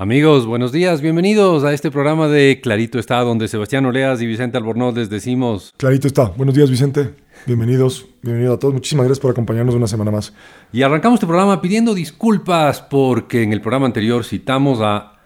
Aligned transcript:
Amigos, 0.00 0.46
buenos 0.46 0.70
días, 0.70 1.00
bienvenidos 1.00 1.64
a 1.64 1.72
este 1.72 1.90
programa 1.90 2.28
de 2.28 2.60
Clarito 2.62 3.00
está, 3.00 3.18
donde 3.22 3.48
Sebastián 3.48 3.84
Oleas 3.84 4.22
y 4.22 4.28
Vicente 4.28 4.56
Albornoz 4.56 4.94
les 4.94 5.10
decimos... 5.10 5.74
Clarito 5.76 6.06
está. 6.06 6.26
Buenos 6.36 6.54
días, 6.54 6.70
Vicente. 6.70 7.16
Bienvenidos, 7.46 8.06
bienvenido 8.22 8.54
a 8.54 8.60
todos. 8.60 8.74
Muchísimas 8.74 9.06
gracias 9.06 9.20
por 9.20 9.32
acompañarnos 9.32 9.74
una 9.74 9.88
semana 9.88 10.12
más. 10.12 10.32
Y 10.72 10.82
arrancamos 10.82 11.16
este 11.16 11.26
programa 11.26 11.60
pidiendo 11.60 11.96
disculpas 11.96 12.80
porque 12.80 13.42
en 13.42 13.52
el 13.52 13.60
programa 13.60 13.86
anterior 13.86 14.24
citamos 14.24 14.78
a 14.80 15.17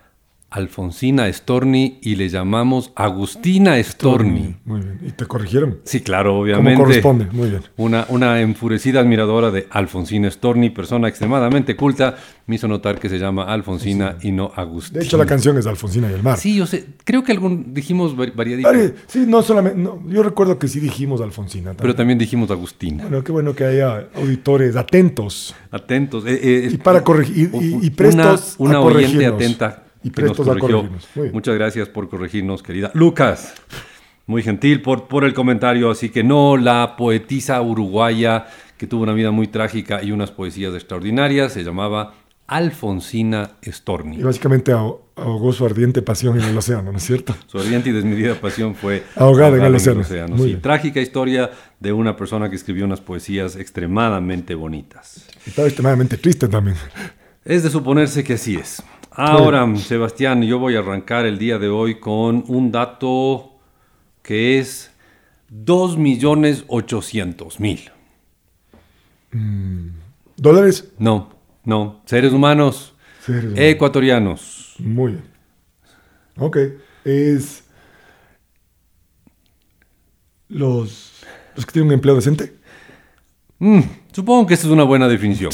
Alfonsina 0.53 1.33
Storni 1.33 1.99
y 2.03 2.17
le 2.17 2.29
llamamos 2.29 2.93
Agustina 2.95 3.83
Storni. 3.83 4.57
Muy 4.65 4.81
bien. 4.81 4.99
¿Y 5.07 5.11
te 5.13 5.27
corrigieron? 5.27 5.79
Sí, 5.85 6.01
claro, 6.01 6.39
obviamente. 6.39 6.75
Como 6.75 6.85
corresponde, 6.85 7.27
muy 7.33 7.51
bien. 7.51 7.63
Una, 7.77 8.07
una 8.09 8.41
enfurecida 8.41 9.01
admiradora 9.01 9.51
de 9.51 9.67
Alfonsina 9.71 10.31
Storni, 10.31 10.71
persona 10.71 11.09
extremadamente 11.09 11.77
culta, 11.77 12.17
me 12.47 12.57
hizo 12.57 12.69
notar 12.69 12.99
que 12.99 13.09
se 13.09 13.19
llama 13.19 13.45
Alfonsina 13.45 14.17
y 14.23 14.33
no 14.33 14.53
Agustina. 14.55 15.01
De 15.01 15.05
hecho, 15.07 15.17
la 15.17 15.27
canción 15.27 15.57
es 15.59 15.67
Alfonsina 15.67 16.11
y 16.11 16.15
el 16.15 16.23
mar. 16.23 16.37
Sí, 16.39 16.57
yo 16.57 16.67
sé, 16.67 16.87
creo 17.05 17.25
que 17.25 17.33
algún 17.33 17.73
dijimos 17.75 18.17
vari- 18.17 18.35
variadito, 18.35 18.71
sí, 19.07 19.25
no 19.27 19.43
solamente. 19.43 19.79
no, 19.81 20.03
yo 20.09 20.23
recuerdo 20.23 20.59
que 20.59 20.69
sí 20.69 20.81
dijimos 20.81 21.21
Alfonsina. 21.21 21.71
pero 21.73 21.77
También. 21.95 21.97
también 21.97 22.19
dijimos 22.19 22.51
Agustina. 22.51 23.05
Bueno, 23.05 23.25
qué 23.25 23.33
bueno 23.33 23.55
que 23.55 23.65
haya 23.65 24.09
auditores 24.15 24.77
atentos 24.77 25.55
Atentos. 25.71 26.25
eh, 26.27 26.39
eh, 26.43 26.69
y 26.73 26.77
para 26.77 27.03
corregir 27.05 27.51
y, 27.55 27.57
y- 27.57 27.79
y 27.87 27.91
prestos 27.91 28.57
una, 28.59 28.71
una 28.71 28.79
a 28.79 28.81
oyente 28.83 29.25
corregirnos. 29.31 29.35
atenta 29.37 29.83
y 30.03 30.11
prestos 30.11 30.49
a 30.49 30.57
corregirnos. 30.59 31.09
Muchas 31.33 31.55
gracias 31.55 31.89
por 31.89 32.09
corregirnos, 32.09 32.63
querida 32.63 32.91
Lucas. 32.95 33.55
Muy 34.27 34.43
gentil 34.43 34.83
por, 34.83 35.09
por 35.09 35.25
el 35.25 35.35
comentario. 35.35 35.91
Así 35.91 36.09
que 36.11 36.23
no, 36.23 36.57
la 36.57 36.95
poetisa 36.97 37.61
uruguaya 37.61 38.47
que 38.79 38.87
tuvo 38.87 39.03
una 39.03 39.13
vida 39.13 39.31
muy 39.31 39.49
trágica 39.49 40.03
y 40.03 40.13
unas 40.13 40.31
poesías 40.31 40.75
extraordinarias 40.75 41.53
se 41.53 41.65
llamaba 41.65 42.15
Alfonsina 42.47 43.53
Storni. 43.67 44.19
Y 44.19 44.23
básicamente 44.23 44.73
ahog- 44.75 44.99
ahogó 45.17 45.53
su 45.53 45.65
ardiente 45.65 46.03
pasión 46.03 46.39
en 46.41 46.45
el 46.49 46.57
océano, 46.57 46.93
¿no 46.93 46.99
es 46.99 47.05
cierto? 47.05 47.35
Su 47.47 47.59
ardiente 47.59 47.91
y 47.91 47.93
desmedida 47.93 48.35
pasión 48.35 48.75
fue 48.75 49.03
Ahogada 49.17 49.57
en 49.57 49.65
el 49.65 49.75
océano. 49.75 50.03
Muy 50.29 50.39
sí. 50.39 50.45
bien. 50.47 50.61
Trágica 50.61 51.01
historia 51.01 51.51
de 51.81 51.93
una 51.93 52.17
persona 52.17 52.49
que 52.51 52.57
escribió 52.57 52.85
unas 52.85 53.01
poesías 53.01 53.57
extremadamente 53.57 54.55
bonitas. 54.55 55.27
Estaba 55.47 55.67
extremadamente 55.69 56.17
triste 56.17 56.47
también. 56.49 56.77
Es 57.45 57.63
de 57.63 57.71
suponerse 57.71 58.23
que 58.23 58.35
así 58.35 58.57
es. 58.57 58.83
Ahora, 59.15 59.77
Sebastián, 59.77 60.43
yo 60.43 60.59
voy 60.59 60.75
a 60.77 60.79
arrancar 60.79 61.27
el 61.27 61.39
día 61.39 61.59
de 61.59 61.69
hoy 61.69 62.01
con 62.01 62.45
un 62.49 62.73
dato 62.73 63.51
que 64.23 64.59
es 64.59 64.91
2.800.000. 65.53 67.91
¿Dólares? 70.37 70.93
No, 70.99 71.31
no, 71.65 72.01
seres 72.07 72.33
humanos 72.33 72.95
Seres 73.25 73.45
humanos. 73.45 73.61
ecuatorianos. 73.61 74.75
Muy 74.79 75.13
bien. 75.13 75.25
Ok. 76.39 76.57
Es. 77.05 77.65
Los. 80.49 81.13
Los 81.55 81.67
que 81.67 81.73
tienen 81.73 81.89
un 81.89 81.95
empleo 81.95 82.15
decente. 82.15 82.55
Mm, 83.59 83.81
supongo 84.13 84.47
que 84.47 84.55
esa 84.55 84.67
es 84.67 84.73
una 84.73 84.85
buena 84.85 85.07
definición. 85.09 85.53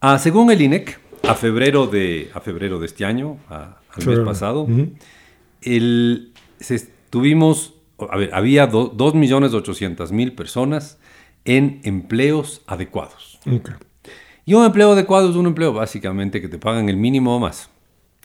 Ah, 0.00 0.18
según 0.18 0.50
el 0.50 0.60
INEC, 0.60 1.00
a 1.22 1.34
febrero 1.34 1.86
de, 1.86 2.30
a 2.34 2.40
febrero 2.40 2.78
de 2.80 2.86
este 2.86 3.04
año, 3.04 3.38
a- 3.48 3.78
al 3.94 4.06
mes 4.06 4.18
pasado, 4.20 4.66
el, 5.62 6.32
se- 6.60 6.88
tuvimos, 7.10 7.74
a 7.98 8.16
ver, 8.16 8.30
había 8.34 8.66
do- 8.66 8.92
2.800.000 8.96 10.34
personas 10.34 10.98
en 11.44 11.80
empleos 11.84 12.62
adecuados. 12.66 13.38
Ok. 13.50 13.70
Y 14.44 14.54
un 14.54 14.64
empleo 14.64 14.92
adecuado 14.92 15.30
es 15.30 15.36
un 15.36 15.46
empleo 15.46 15.72
básicamente 15.72 16.40
que 16.40 16.48
te 16.48 16.58
pagan 16.58 16.88
el 16.88 16.96
mínimo 16.96 17.36
o 17.36 17.38
más. 17.40 17.70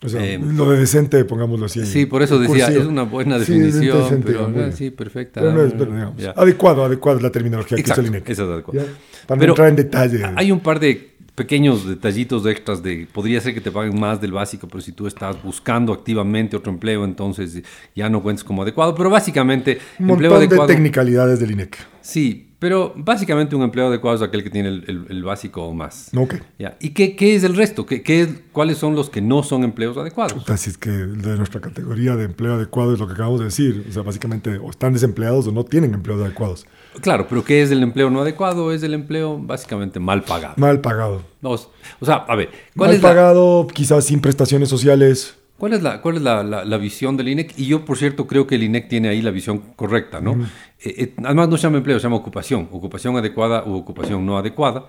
O 0.03 0.09
sea, 0.09 0.23
Eh, 0.23 0.39
lo 0.39 0.69
de 0.69 0.77
decente, 0.79 1.23
pongámoslo 1.25 1.65
así. 1.65 1.83
Sí, 1.85 2.05
por 2.05 2.21
eso 2.21 2.37
decía, 2.37 2.67
es 2.67 2.85
una 2.85 3.01
buena 3.03 3.39
Sí, 3.39 3.51
definición, 3.53 3.97
decente, 4.03 4.25
pero 4.27 4.51
ah, 4.55 4.71
sí, 4.71 4.91
perfecta. 4.91 5.41
Pero 5.41 5.53
no 5.53 5.63
es, 5.63 5.73
pero, 5.73 5.91
digamos, 5.91 6.17
Ya. 6.21 6.31
adecuado, 6.31 6.85
adecuado 6.85 7.17
es 7.17 7.23
la 7.23 7.31
terminología 7.31 7.75
que 7.75 7.81
Exacto, 7.81 8.01
usa 8.01 8.09
el 8.09 8.15
INEC. 8.15 8.29
esa 8.29 8.43
es 8.43 8.49
adecuada. 8.49 8.85
Ya, 8.85 8.91
Para 9.25 9.41
no 9.41 9.47
entrar 9.47 9.69
en 9.69 9.75
detalle. 9.75 10.23
Hay 10.35 10.51
un 10.51 10.59
par 10.59 10.79
de 10.79 11.16
pequeños 11.37 11.87
detallitos 11.87 12.47
extras 12.47 12.81
de 12.81 13.07
podría 13.13 13.39
ser 13.39 13.53
que 13.53 13.61
te 13.61 13.71
paguen 13.71 13.99
más 13.99 14.19
del 14.19 14.31
básico, 14.31 14.67
pero 14.67 14.81
si 14.81 14.91
tú 14.91 15.05
estás 15.05 15.41
buscando 15.43 15.93
activamente 15.93 16.57
otro 16.57 16.71
empleo, 16.71 17.05
entonces 17.05 17.61
ya 17.95 18.09
no 18.09 18.23
cuentes 18.23 18.43
como 18.43 18.63
adecuado. 18.63 18.95
Pero 18.95 19.11
básicamente, 19.11 19.77
un 19.99 20.09
empleo 20.09 20.31
montón 20.31 20.49
de 20.49 20.55
adecuado. 20.55 20.67
technicalidades 20.67 21.39
del 21.39 21.51
INEC. 21.51 21.77
Sí, 22.01 22.46
pero 22.59 22.93
básicamente 22.95 23.55
un 23.55 23.61
empleo 23.61 23.87
adecuado 23.87 24.15
es 24.17 24.23
aquel 24.23 24.43
que 24.43 24.49
tiene 24.49 24.69
el, 24.69 24.83
el- 24.87 25.05
el 25.09 25.23
básico 25.23 25.63
o 25.63 25.73
más. 25.73 26.09
Ok. 26.17 26.35
Ya. 26.57 26.75
¿Y 26.79 26.89
qué, 26.89 27.15
qué 27.15 27.35
es 27.35 27.43
el 27.43 27.55
resto? 27.55 27.85
¿Qué, 27.85 28.01
qué 28.01 28.21
es- 28.21 28.29
¿Cuáles 28.51 28.77
son 28.79 28.95
los 28.95 29.09
que 29.11 29.21
no 29.21 29.43
son 29.43 29.63
empleos 29.63 29.95
adecuados? 29.97 30.49
Así 30.49 30.71
es 30.71 30.77
que 30.77 30.89
de 30.89 31.37
nuestra 31.37 31.61
categoría 31.61 32.15
de 32.15 32.23
empleo 32.25 32.55
adecuado 32.55 32.93
es 32.93 32.99
lo 32.99 33.05
que 33.07 33.13
acabamos 33.13 33.39
de 33.39 33.45
decir. 33.45 33.85
O 33.87 33.91
sea, 33.91 34.01
básicamente 34.01 34.57
o 34.57 34.69
están 34.71 34.93
desempleados 34.93 35.47
o 35.47 35.51
no 35.51 35.63
tienen 35.63 35.93
empleos 35.93 36.19
adecuados. 36.21 36.65
Claro, 37.01 37.27
pero 37.29 37.45
¿qué 37.45 37.61
es 37.61 37.69
el 37.69 37.83
empleo 37.83 38.09
no 38.09 38.21
adecuado? 38.21 38.71
Es 38.73 38.81
el 38.81 38.95
empleo 38.95 39.37
básicamente 39.39 39.99
mal 39.99 40.23
pagado. 40.23 40.55
Mal 40.57 40.81
pagado. 40.81 41.21
O, 41.43 41.53
o 41.53 42.05
sea, 42.05 42.15
a 42.27 42.35
ver, 42.35 42.49
¿cuál 42.75 42.89
Mal 42.89 42.95
es 42.97 43.03
la, 43.03 43.09
pagado, 43.09 43.67
quizás 43.71 44.05
sin 44.05 44.19
prestaciones 44.19 44.67
sociales. 44.67 45.36
¿Cuál 45.57 45.73
es, 45.73 45.81
la, 45.81 46.01
cuál 46.01 46.17
es 46.17 46.21
la, 46.21 46.43
la- 46.43 46.63
la 46.65 46.77
visión 46.77 47.17
del 47.17 47.29
INEC? 47.29 47.53
Y 47.57 47.65
yo, 47.65 47.83
por 47.83 47.97
cierto, 47.97 48.27
creo 48.27 48.45
que 48.45 48.55
el 48.55 48.63
INEC 48.63 48.87
tiene 48.89 49.09
ahí 49.09 49.21
la 49.21 49.31
visión 49.31 49.59
correcta, 49.75 50.21
¿no? 50.21 50.33
Eh, 50.79 50.93
eh, 50.97 51.13
además, 51.23 51.49
no 51.49 51.57
se 51.57 51.63
llama 51.63 51.77
empleo, 51.77 51.97
se 51.99 52.03
llama 52.03 52.17
ocupación. 52.17 52.69
Ocupación 52.71 53.17
adecuada 53.17 53.63
u 53.65 53.73
ocupación 53.75 54.25
no 54.25 54.37
adecuada. 54.37 54.85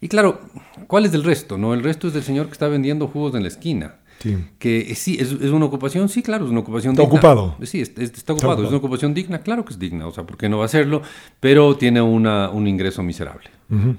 Y 0.00 0.08
claro, 0.08 0.40
¿cuál 0.86 1.04
es 1.06 1.14
el 1.14 1.24
resto? 1.24 1.58
no? 1.58 1.74
El 1.74 1.82
resto 1.82 2.06
es 2.08 2.14
del 2.14 2.22
señor 2.22 2.46
que 2.46 2.52
está 2.52 2.68
vendiendo 2.68 3.08
jugos 3.08 3.34
en 3.34 3.42
la 3.42 3.48
esquina. 3.48 3.96
Sí. 4.20 4.36
Que 4.60 4.92
eh, 4.92 4.94
sí, 4.94 5.16
es, 5.18 5.32
es 5.32 5.50
una 5.50 5.64
ocupación, 5.64 6.08
sí, 6.08 6.22
claro, 6.22 6.44
es 6.44 6.52
una 6.52 6.60
ocupación 6.60 6.92
Está 6.92 7.02
digna. 7.02 7.18
ocupado. 7.18 7.56
Sí, 7.62 7.80
es- 7.80 7.90
es- 7.98 8.12
está 8.12 8.32
ocupado. 8.34 8.52
ocupado. 8.52 8.62
¿Es 8.62 8.68
una 8.68 8.78
ocupación 8.78 9.14
digna? 9.14 9.40
Claro 9.40 9.64
que 9.64 9.72
es 9.72 9.78
digna, 9.80 10.06
o 10.06 10.12
sea, 10.12 10.24
¿por 10.24 10.36
qué 10.36 10.48
no 10.48 10.58
va 10.58 10.64
a 10.64 10.66
hacerlo? 10.66 11.02
Pero 11.40 11.76
tiene 11.76 12.00
una, 12.00 12.48
un 12.50 12.68
ingreso 12.68 13.02
miserable. 13.02 13.50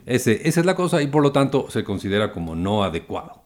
Ese, 0.06 0.47
esa 0.47 0.59
es 0.62 0.66
la 0.66 0.75
cosa 0.75 1.01
y 1.01 1.07
por 1.07 1.22
lo 1.23 1.31
tanto 1.33 1.66
se 1.69 1.83
considera 1.83 2.31
como 2.31 2.56
no 2.56 2.83
adecuado. 2.85 3.44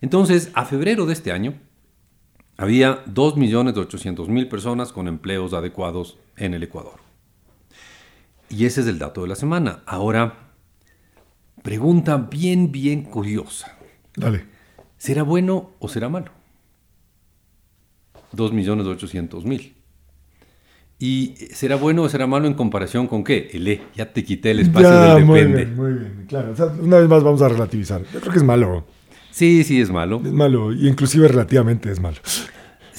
Entonces, 0.00 0.50
a 0.54 0.64
febrero 0.64 1.06
de 1.06 1.12
este 1.12 1.30
año, 1.32 1.54
había 2.60 3.02
2.800.000 3.06 4.48
personas 4.50 4.92
con 4.92 5.08
empleos 5.08 5.54
adecuados 5.54 6.18
en 6.36 6.52
el 6.52 6.62
Ecuador. 6.62 7.00
Y 8.50 8.66
ese 8.66 8.82
es 8.82 8.86
el 8.86 8.98
dato 8.98 9.22
de 9.22 9.28
la 9.28 9.34
semana. 9.34 9.82
Ahora, 9.86 10.50
pregunta 11.62 12.18
bien, 12.18 12.70
bien 12.70 13.04
curiosa. 13.04 13.78
Dale. 14.14 14.44
¿Será 14.98 15.22
bueno 15.22 15.70
o 15.78 15.88
será 15.88 16.10
malo? 16.10 16.32
2.800.000. 18.36 19.72
¿Y 20.98 21.34
será 21.54 21.76
bueno 21.76 22.02
o 22.02 22.08
será 22.10 22.26
malo 22.26 22.46
en 22.46 22.52
comparación 22.52 23.06
con 23.06 23.24
qué? 23.24 23.48
El 23.54 23.68
E, 23.68 23.80
ya 23.96 24.12
te 24.12 24.22
quité 24.22 24.50
el 24.50 24.60
espacio 24.60 24.90
Ya, 24.90 25.14
del 25.14 25.24
muy 25.24 25.40
depende. 25.40 25.64
bien, 25.64 25.76
muy 25.76 25.92
bien. 25.94 26.26
Claro, 26.28 26.52
o 26.52 26.56
sea, 26.56 26.66
una 26.66 26.98
vez 26.98 27.08
más 27.08 27.22
vamos 27.22 27.40
a 27.40 27.48
relativizar. 27.48 28.02
Yo 28.12 28.20
creo 28.20 28.32
que 28.32 28.38
es 28.38 28.44
malo. 28.44 28.84
Sí, 29.30 29.64
sí 29.64 29.80
es 29.80 29.90
malo. 29.90 30.20
Es 30.22 30.32
malo. 30.32 30.74
Y 30.74 30.88
inclusive 30.88 31.26
relativamente 31.28 31.90
es 31.90 32.00
malo. 32.00 32.18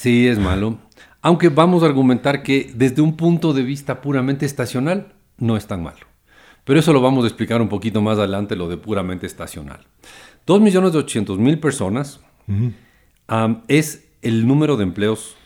Sí 0.02 0.26
es 0.26 0.40
malo. 0.40 0.78
Aunque 1.20 1.48
vamos 1.48 1.84
a 1.84 1.86
argumentar 1.86 2.42
que 2.42 2.72
desde 2.74 3.02
un 3.02 3.16
punto 3.16 3.52
de 3.52 3.62
vista 3.62 4.00
puramente 4.00 4.44
estacional 4.44 5.12
no 5.38 5.56
es 5.56 5.68
tan 5.68 5.80
malo. 5.80 6.00
Pero 6.64 6.80
eso 6.80 6.92
lo 6.92 7.00
vamos 7.00 7.22
a 7.22 7.28
explicar 7.28 7.62
un 7.62 7.68
poquito 7.68 8.02
más 8.02 8.18
adelante, 8.18 8.56
lo 8.56 8.68
de 8.68 8.78
puramente 8.78 9.28
estacional. 9.28 9.86
2.800.000 10.48 11.60
personas 11.60 12.20
am, 13.28 13.62
es 13.68 14.08
el 14.22 14.48
número 14.48 14.76
de 14.76 14.82
empleos 14.82 15.36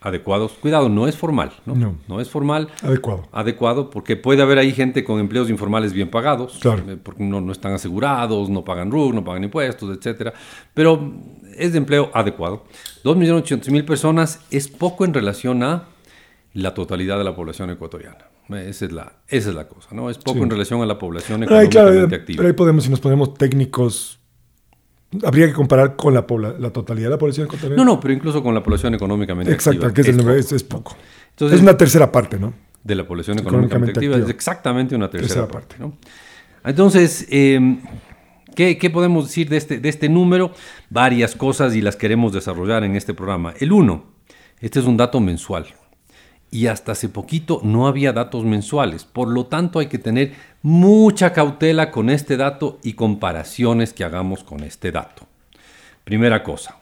adecuados. 0.00 0.52
Cuidado, 0.52 0.88
no 0.88 1.06
es 1.08 1.16
formal, 1.16 1.52
¿no? 1.66 1.96
No. 2.08 2.20
es 2.20 2.30
formal. 2.30 2.68
Adecuado. 2.82 3.28
Adecuado, 3.32 3.90
porque 3.90 4.16
puede 4.16 4.42
haber 4.42 4.58
ahí 4.58 4.72
gente 4.72 5.04
con 5.04 5.20
empleos 5.20 5.50
informales 5.50 5.92
bien 5.92 6.08
pagados, 6.10 6.58
Claro. 6.60 6.82
eh, 6.88 6.96
porque 7.02 7.22
no, 7.22 7.40
no 7.40 7.52
están 7.52 7.72
asegurados, 7.72 8.48
no 8.48 8.64
pagan 8.64 8.90
RUC, 8.90 9.12
no 9.14 9.24
pagan 9.24 9.44
impuestos, 9.44 9.94
etcétera. 9.96 10.32
Pero 10.74 11.12
es 11.56 11.72
de 11.72 11.78
empleo 11.78 12.10
adecuado. 12.14 12.64
2.800.000 13.04 13.84
personas 13.84 14.40
es 14.50 14.68
poco 14.68 15.04
en 15.04 15.12
relación 15.14 15.62
a 15.62 15.84
la 16.54 16.74
totalidad 16.74 17.18
de 17.18 17.24
la 17.24 17.34
población 17.36 17.70
ecuatoriana. 17.70 18.26
Esa 18.48 18.84
es 18.86 18.92
la, 18.92 19.12
esa 19.28 19.50
es 19.50 19.54
la 19.54 19.68
cosa, 19.68 19.88
¿no? 19.92 20.10
Es 20.10 20.18
poco 20.18 20.38
Sí. 20.38 20.42
en 20.42 20.50
relación 20.50 20.82
a 20.82 20.86
la 20.86 20.98
población 20.98 21.40
Pero 21.40 21.56
ahí, 21.56 21.68
claro, 21.68 21.88
económicamente 21.88 22.16
eh, 22.16 22.18
activa. 22.20 22.36
pero 22.38 22.48
ahí 22.48 22.54
podemos, 22.54 22.84
si 22.84 22.90
nos 22.90 22.98
ponemos 23.00 23.34
técnicos, 23.34 24.18
habría 25.24 25.46
que 25.46 25.52
comparar 25.52 25.96
con 25.96 26.14
la, 26.14 26.24
la 26.58 26.70
totalidad 26.70 27.06
de 27.06 27.10
la 27.10 27.18
población 27.18 27.46
ecuatoriana. 27.46 27.82
No, 27.82 27.92
no, 27.94 28.00
pero 28.00 28.14
incluso 28.14 28.42
con 28.42 28.54
la 28.54 28.62
población 28.62 28.94
económicamente 28.94 29.52
Exacto, 29.52 29.86
activa. 29.86 30.04
que 30.04 30.38
es, 30.38 30.46
es 30.46 30.52
es, 30.52 30.62
poco. 30.64 30.96
Entonces- 31.30 31.56
es 31.56 31.62
una 31.62 31.76
tercera 31.76 32.10
parte, 32.12 32.38
¿no? 32.38 32.52
de 32.82 32.94
la 32.94 33.06
población 33.06 33.38
económicamente, 33.38 33.90
activa 33.90 34.14
activa. 34.16 34.30
es 34.30 34.34
exactamente 34.34 34.94
una 34.96 35.10
tercera, 35.10 35.46
Tercera 35.46 35.48
parte. 35.48 35.76
¿no? 35.78 35.98
Entonces, 36.64 37.26
eh, 37.30 37.78
¿qué, 38.54 38.78
qué 38.78 38.88
podemos 38.90 39.26
decir 39.26 39.48
de 39.50 39.58
este, 39.58 39.78
de 39.80 39.88
este 39.88 40.08
número? 40.08 40.52
Varias 40.88 41.34
cosas 41.36 41.74
y 41.74 41.82
las 41.82 41.96
queremos 41.96 42.32
desarrollar 42.32 42.84
en 42.84 42.96
este 42.96 43.12
programa. 43.12 43.52
El 43.60 43.72
uno, 43.72 44.04
este 44.60 44.78
es 44.80 44.86
un 44.86 44.96
dato 44.96 45.20
mensual. 45.20 45.66
Y 46.50 46.66
hasta 46.66 46.92
hace 46.92 47.08
poquito 47.08 47.60
no 47.62 47.86
había 47.86 48.12
datos 48.12 48.44
mensuales. 48.44 49.04
Por 49.04 49.28
lo 49.28 49.46
tanto, 49.46 49.78
hay 49.78 49.86
que 49.86 49.98
tener 49.98 50.32
mucha 50.62 51.32
cautela 51.32 51.90
con 51.92 52.10
este 52.10 52.36
dato 52.36 52.78
y 52.82 52.94
comparaciones 52.94 53.92
que 53.92 54.02
hagamos 54.04 54.42
con 54.42 54.64
este 54.64 54.90
dato. 54.90 55.26
Primera 56.04 56.42
cosa. 56.42 56.76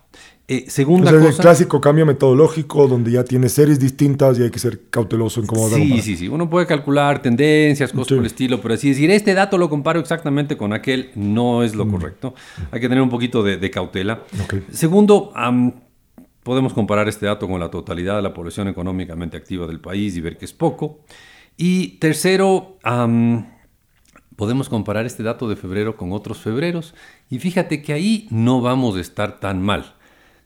Eh, 0.50 0.64
segunda 0.68 1.12
cosa. 1.12 1.28
el 1.28 1.36
clásico 1.36 1.78
cambio 1.78 2.06
metodológico 2.06 2.88
donde 2.88 3.10
ya 3.10 3.22
tienes 3.22 3.52
series 3.52 3.78
distintas 3.78 4.38
y 4.38 4.44
hay 4.44 4.50
que 4.50 4.58
ser 4.58 4.80
cauteloso 4.88 5.40
en 5.40 5.46
cómo 5.46 5.68
Sí, 5.68 6.00
sí, 6.00 6.16
sí. 6.16 6.26
Uno 6.28 6.48
puede 6.48 6.66
calcular 6.66 7.20
tendencias, 7.20 7.92
cosas 7.92 8.06
Sí. 8.06 8.14
por 8.14 8.20
el 8.22 8.26
estilo, 8.28 8.58
pero 8.62 8.72
así 8.72 8.88
decir, 8.88 9.10
este 9.10 9.34
dato 9.34 9.58
lo 9.58 9.68
comparo 9.68 10.00
exactamente 10.00 10.56
con 10.56 10.72
aquel, 10.72 11.10
no 11.14 11.62
es 11.62 11.74
lo 11.74 11.86
correcto. 11.86 12.34
Hay 12.70 12.80
que 12.80 12.88
tener 12.88 13.02
un 13.02 13.10
poquito 13.10 13.42
de, 13.42 13.58
de 13.58 13.70
cautela. 13.70 14.22
Mm. 14.32 14.72
Segundo, 14.72 15.32
podemos 16.48 16.72
comparar 16.72 17.06
este 17.08 17.26
dato 17.26 17.46
con 17.46 17.60
la 17.60 17.70
totalidad 17.70 18.16
de 18.16 18.22
la 18.22 18.32
población 18.34 18.68
económicamente 18.68 19.36
activa 19.36 19.66
del 19.66 19.80
país 19.80 20.16
y 20.16 20.20
ver 20.20 20.36
que 20.38 20.46
es 20.46 20.52
poco. 20.52 21.00
Y 21.56 21.98
tercero, 21.98 22.78
am, 22.82 23.46
podemos 24.34 24.68
comparar 24.68 25.04
este 25.06 25.22
dato 25.22 25.48
de 25.48 25.56
febrero 25.56 25.96
con 25.96 26.12
otros 26.12 26.38
febreros. 26.38 26.94
Y 27.28 27.38
fíjate 27.38 27.82
que 27.82 27.92
ahí 27.92 28.26
no 28.30 28.60
vamos 28.62 28.96
a 28.96 29.00
estar 29.00 29.38
tan 29.40 29.60
mal. 29.62 29.94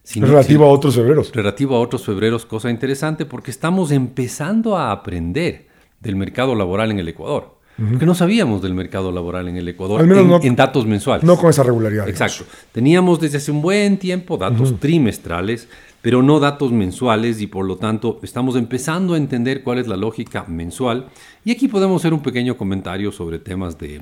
Si 0.03 0.19
no- 0.19 0.27
relativo 0.27 0.65
a 0.65 0.69
otros 0.69 0.95
febreros. 0.95 1.31
relativo 1.33 1.75
a 1.77 1.79
otros 1.79 2.03
febreros, 2.03 2.45
cosa 2.45 2.69
interesante 2.69 3.25
porque 3.25 3.51
estamos 3.51 3.89
empezando 3.91 4.75
a 4.77 4.91
aprender 4.91 5.67
del 6.01 6.17
mercado 6.17 6.53
laboral 6.55 6.91
en 6.91 6.99
el 6.99 7.07
Ecuador. 7.07 7.61
Porque 7.89 8.05
no 8.05 8.13
sabíamos 8.13 8.61
del 8.61 8.75
mercado 8.75 9.11
laboral 9.11 9.47
en 9.47 9.57
el 9.57 9.67
Ecuador 9.67 9.99
Al 9.99 10.05
menos 10.05 10.23
en, 10.25 10.29
no- 10.29 10.39
en 10.43 10.55
datos 10.55 10.85
mensuales. 10.85 11.23
No 11.23 11.37
con 11.37 11.49
esa 11.49 11.63
regularidad. 11.63 12.05
digamos. 12.05 12.21
Exacto. 12.37 12.53
Teníamos 12.71 13.19
desde 13.19 13.37
hace 13.37 13.51
un 13.51 13.63
buen 13.63 13.97
tiempo 13.97 14.37
datos 14.37 14.79
trimestrales, 14.79 15.67
pero 16.03 16.21
no 16.21 16.39
datos 16.39 16.71
mensuales 16.71 17.41
y 17.41 17.47
por 17.47 17.65
lo 17.65 17.77
tanto 17.77 18.19
estamos 18.21 18.55
empezando 18.55 19.15
a 19.15 19.17
entender 19.17 19.63
cuál 19.63 19.79
es 19.79 19.87
la 19.87 19.97
lógica 19.97 20.45
mensual. 20.47 21.07
Y 21.43 21.51
aquí 21.51 21.67
podemos 21.67 21.99
hacer 22.01 22.13
un 22.13 22.21
pequeño 22.21 22.55
comentario 22.57 23.11
sobre 23.11 23.39
temas 23.39 23.79
de 23.79 24.01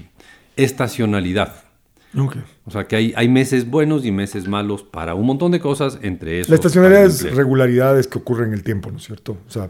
estacionalidad. 0.58 1.54
Ok. 2.18 2.36
O 2.66 2.72
sea 2.72 2.88
que 2.88 2.96
hay, 2.98 3.14
hay 3.16 3.30
meses 3.30 3.70
buenos 3.70 4.06
y 4.06 4.12
meses 4.12 4.48
malos 4.48 4.84
para 4.84 5.16
un 5.16 5.26
montón 5.26 5.52
de 5.52 5.60
cosas, 5.62 6.00
entre 6.02 6.40
esos. 6.40 6.50
La 6.50 6.56
estacionalidad 6.56 7.06
es 7.06 7.34
regularidades 7.36 8.08
que 8.08 8.18
ocurren 8.18 8.50
en 8.50 8.54
el 8.56 8.64
tiempo, 8.64 8.92
¿no 8.92 8.98
es 8.98 9.04
cierto? 9.06 9.38
O 9.48 9.52
sea, 9.52 9.70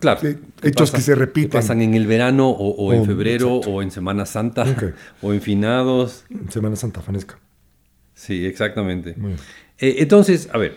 Claro. 0.00 0.20
Sí, 0.20 0.36
hechos 0.62 0.92
que 0.92 1.00
se 1.00 1.16
repiten. 1.16 1.50
pasan 1.50 1.82
en 1.82 1.94
el 1.94 2.06
verano 2.06 2.48
o, 2.50 2.70
o 2.70 2.92
en 2.92 3.00
Oh, 3.00 3.04
febrero 3.04 3.54
o 3.56 3.82
en 3.82 3.90
Semana 3.90 4.26
Santa 4.26 4.64
o 5.22 5.32
en 5.32 5.40
finados. 5.40 6.24
Semana 6.50 6.76
Santa 6.76 7.00
Fanesca. 7.02 7.40
Sí, 8.14 8.46
exactamente. 8.46 9.16
Eh, 9.78 9.96
entonces, 9.98 10.48
a 10.52 10.58
ver, 10.58 10.76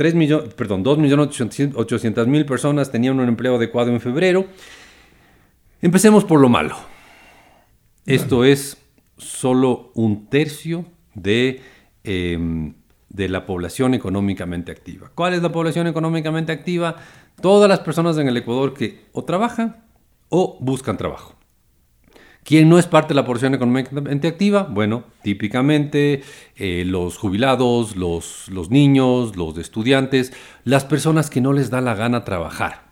3 0.00 0.14
millones, 0.14 0.54
perdón, 0.54 0.82
2.800.000 0.82 2.46
personas 2.46 2.90
tenían 2.90 3.20
un 3.20 3.28
empleo 3.28 3.56
adecuado 3.56 3.90
en 3.90 4.00
febrero. 4.00 4.46
Empecemos 5.82 6.24
por 6.24 6.40
lo 6.40 6.48
malo. 6.48 6.74
Esto 8.06 8.42
es 8.44 8.78
solo 9.18 9.92
un 9.94 10.30
tercio 10.30 10.86
de, 11.12 11.60
eh, 12.04 12.72
de 13.10 13.28
la 13.28 13.44
población 13.44 13.92
económicamente 13.92 14.72
activa. 14.72 15.12
¿Cuál 15.14 15.34
es 15.34 15.42
la 15.42 15.52
población 15.52 15.86
económicamente 15.86 16.50
activa? 16.50 16.96
Todas 17.42 17.68
las 17.68 17.80
personas 17.80 18.16
en 18.16 18.26
el 18.26 18.38
Ecuador 18.38 18.72
que 18.72 19.04
o 19.12 19.26
trabajan 19.26 19.84
o 20.30 20.56
buscan 20.62 20.96
trabajo. 20.96 21.34
¿Quién 22.42 22.68
no 22.68 22.78
es 22.78 22.86
parte 22.86 23.08
de 23.08 23.14
la 23.16 23.24
porción 23.26 23.54
económicamente 23.54 24.26
activa? 24.28 24.62
Bueno, 24.70 25.04
típicamente 25.22 26.22
eh, 26.56 26.84
los 26.86 27.16
jubilados, 27.18 27.96
los, 27.96 28.48
los 28.48 28.70
niños, 28.70 29.36
los 29.36 29.58
estudiantes, 29.58 30.32
las 30.64 30.84
personas 30.84 31.28
que 31.30 31.40
no 31.40 31.52
les 31.52 31.70
da 31.70 31.80
la 31.80 31.94
gana 31.94 32.24
trabajar, 32.24 32.84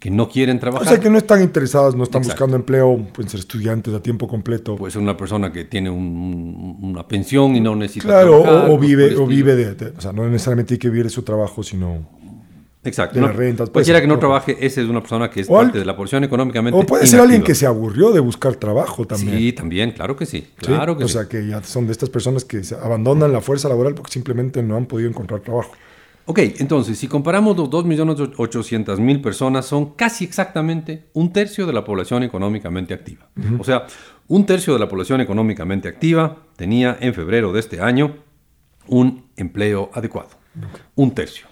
que 0.00 0.10
no 0.10 0.28
quieren 0.28 0.56
O 0.56 0.60
trabajar. 0.60 0.88
sea, 0.88 1.00
que 1.00 1.10
no 1.10 1.18
están 1.18 1.42
interesadas, 1.42 1.94
no 1.94 2.04
están 2.04 2.22
Exacto. 2.22 2.44
buscando 2.44 2.56
empleo, 2.56 2.96
pueden 3.12 3.28
ser 3.30 3.40
estudiantes 3.40 3.92
a 3.94 4.00
tiempo 4.02 4.26
completo. 4.28 4.76
Puede 4.76 4.92
ser 4.92 5.02
una 5.02 5.16
persona 5.16 5.52
que 5.52 5.64
tiene 5.64 5.90
un- 5.90 6.78
una 6.82 7.06
pensión 7.06 7.54
y 7.54 7.60
no 7.60 7.76
necesita 7.76 8.06
claro, 8.08 8.42
trabajar. 8.42 8.70
o, 8.70 8.74
o 8.74 8.78
vive, 8.78 9.14
o 9.16 9.26
vive 9.26 9.54
de, 9.56 9.74
de- 9.74 9.92
O 9.96 10.00
sea, 10.00 10.12
no 10.12 10.26
necesariamente 10.28 10.74
hay 10.74 10.78
que 10.78 10.88
vivir 10.88 11.04
de 11.04 11.10
su 11.10 11.22
trabajo, 11.22 11.62
sino. 11.62 12.15
Exacto. 12.86 13.16
de 13.16 13.20
¿no? 13.20 13.26
las 13.26 13.36
rentas, 13.36 13.70
Cualquiera 13.70 14.00
que 14.00 14.06
no 14.06 14.18
trabaje, 14.18 14.56
ese 14.64 14.82
es 14.82 14.88
una 14.88 15.00
persona 15.00 15.28
que 15.28 15.40
es 15.40 15.50
al- 15.50 15.56
parte 15.56 15.78
de 15.78 15.84
la 15.84 15.96
porción 15.96 16.24
económicamente 16.24 16.78
O 16.78 16.84
puede 16.86 17.06
ser 17.06 17.20
alguien 17.20 17.42
que 17.42 17.54
se 17.54 17.66
aburrió 17.66 18.12
de 18.12 18.20
buscar 18.20 18.54
trabajo 18.56 19.06
también. 19.06 19.36
Sí, 19.38 19.52
también, 19.52 19.90
claro 19.92 20.16
que 20.16 20.26
sí. 20.26 20.40
¿sí? 20.60 20.66
Claro 20.66 20.96
que 20.96 21.04
o 21.04 21.08
sí. 21.08 21.14
sea, 21.14 21.28
que 21.28 21.46
ya 21.46 21.62
son 21.62 21.86
de 21.86 21.92
estas 21.92 22.08
personas 22.10 22.44
que 22.44 22.62
abandonan 22.82 23.32
la 23.32 23.40
fuerza 23.40 23.68
laboral 23.68 23.94
porque 23.94 24.12
simplemente 24.12 24.62
no 24.62 24.76
han 24.76 24.86
podido 24.86 25.08
encontrar 25.08 25.40
trabajo. 25.40 25.72
Ok, 26.28 26.40
entonces, 26.58 26.98
si 26.98 27.06
comparamos 27.06 27.56
los 27.56 27.70
2.800.000 27.70 29.22
personas, 29.22 29.64
son 29.66 29.94
casi 29.94 30.24
exactamente 30.24 31.06
un 31.12 31.32
tercio 31.32 31.66
de 31.66 31.72
la 31.72 31.84
población 31.84 32.22
económicamente 32.24 32.94
activa. 32.94 33.28
O 33.58 33.64
sea, 33.64 33.86
un 34.28 34.44
tercio 34.44 34.72
de 34.72 34.80
la 34.80 34.88
población 34.88 35.20
económicamente 35.20 35.88
activa 35.88 36.38
tenía 36.56 36.96
en 37.00 37.14
febrero 37.14 37.52
de 37.52 37.60
este 37.60 37.80
año 37.80 38.16
un 38.88 39.26
empleo 39.36 39.90
adecuado. 39.94 40.30
Un 40.96 41.12
tercio. 41.12 41.46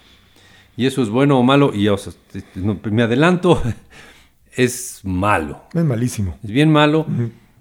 Y 0.76 0.86
eso 0.86 1.02
es 1.02 1.08
bueno 1.08 1.38
o 1.38 1.42
malo, 1.42 1.70
y 1.74 1.84
ya, 1.84 1.92
o 1.92 1.98
sea, 1.98 2.12
me 2.90 3.02
adelanto, 3.02 3.62
es 4.56 5.00
malo. 5.04 5.62
Es 5.72 5.84
malísimo. 5.84 6.36
Es 6.42 6.50
bien 6.50 6.70
malo. 6.70 7.06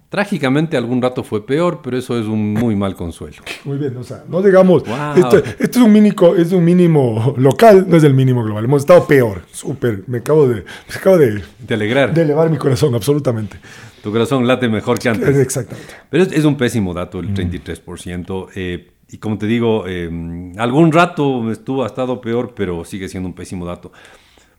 Trágicamente 0.08 0.76
algún 0.76 1.02
rato 1.02 1.24
fue 1.24 1.44
peor, 1.44 1.80
pero 1.82 1.98
eso 1.98 2.16
es 2.18 2.26
un 2.26 2.52
muy 2.54 2.76
mal 2.76 2.94
consuelo. 2.94 3.42
Muy 3.64 3.78
bien, 3.78 3.96
o 3.96 4.04
sea, 4.04 4.22
no 4.28 4.40
digamos, 4.42 4.84
Wow. 4.86 5.16
esto, 5.16 5.38
esto 5.58 5.78
es 5.80 5.84
un 5.84 5.92
mínimo, 5.92 6.34
es 6.36 6.52
un 6.52 6.64
mínimo 6.64 7.34
local, 7.36 7.86
no 7.88 7.96
es 7.96 8.04
el 8.04 8.14
mínimo 8.14 8.44
global. 8.44 8.64
Hemos 8.64 8.82
estado 8.82 9.06
peor, 9.08 9.42
súper. 9.50 10.04
Me 10.06 10.18
acabo 10.18 10.46
de, 10.46 10.56
me 10.62 10.94
acabo 10.94 11.18
de, 11.18 11.42
De 11.66 11.74
alegrar. 11.74 12.14
de 12.14 12.22
elevar 12.22 12.48
mi 12.48 12.58
corazón, 12.58 12.94
absolutamente. 12.94 13.56
Tu 14.04 14.12
corazón 14.12 14.46
late 14.46 14.68
mejor 14.68 15.00
que 15.00 15.08
antes. 15.08 15.36
Exactamente. 15.36 15.94
Pero 16.10 16.22
es, 16.22 16.32
es 16.32 16.44
un 16.44 16.56
pésimo 16.56 16.94
dato 16.94 17.20
Mm. 17.20 17.24
el 17.24 17.34
33%. 17.34 18.48
eh, 18.54 18.90
y 19.14 19.18
como 19.18 19.38
te 19.38 19.46
digo, 19.46 19.84
eh, 19.86 20.10
algún 20.58 20.90
rato 20.90 21.48
estuvo, 21.52 21.84
ha 21.84 21.86
estado 21.86 22.20
peor, 22.20 22.52
pero 22.56 22.84
sigue 22.84 23.08
siendo 23.08 23.28
un 23.28 23.34
pésimo 23.36 23.64
dato. 23.64 23.92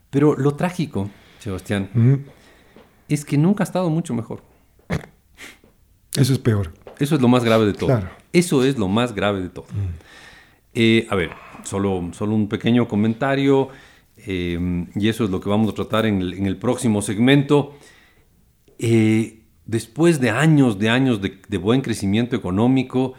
Pero 0.08 0.34
lo 0.34 0.54
trágico, 0.54 1.10
Sebastián, 1.40 2.24
es 3.06 3.26
que 3.26 3.36
nunca 3.36 3.64
ha 3.64 3.66
estado 3.66 3.90
mucho 3.90 4.14
mejor. 4.14 4.40
Eso 6.16 6.32
es 6.32 6.38
peor. 6.38 6.72
Eso 6.98 7.16
es 7.16 7.20
lo 7.20 7.28
más 7.28 7.44
grave 7.44 7.66
de 7.66 7.74
todo. 7.74 7.88
Claro. 7.88 8.08
Eso 8.32 8.64
es 8.64 8.78
lo 8.78 8.88
más 8.88 9.14
grave 9.14 9.42
de 9.42 9.50
todo. 9.50 9.66
Eh, 10.72 11.06
a 11.10 11.16
ver, 11.16 11.32
solo, 11.62 12.08
solo 12.12 12.34
un 12.34 12.48
pequeño 12.48 12.88
comentario, 12.88 13.68
eh, 14.16 14.86
y 14.94 15.08
eso 15.10 15.24
es 15.24 15.28
lo 15.28 15.38
que 15.38 15.50
vamos 15.50 15.70
a 15.70 15.74
tratar 15.74 16.06
en 16.06 16.22
el, 16.22 16.32
en 16.32 16.46
el 16.46 16.56
próximo 16.56 17.02
segmento. 17.02 17.74
Eh, 18.78 19.42
después 19.66 20.18
de 20.18 20.30
años, 20.30 20.78
de 20.78 20.88
años 20.88 21.20
de, 21.20 21.42
de 21.46 21.58
buen 21.58 21.82
crecimiento 21.82 22.34
económico, 22.36 23.12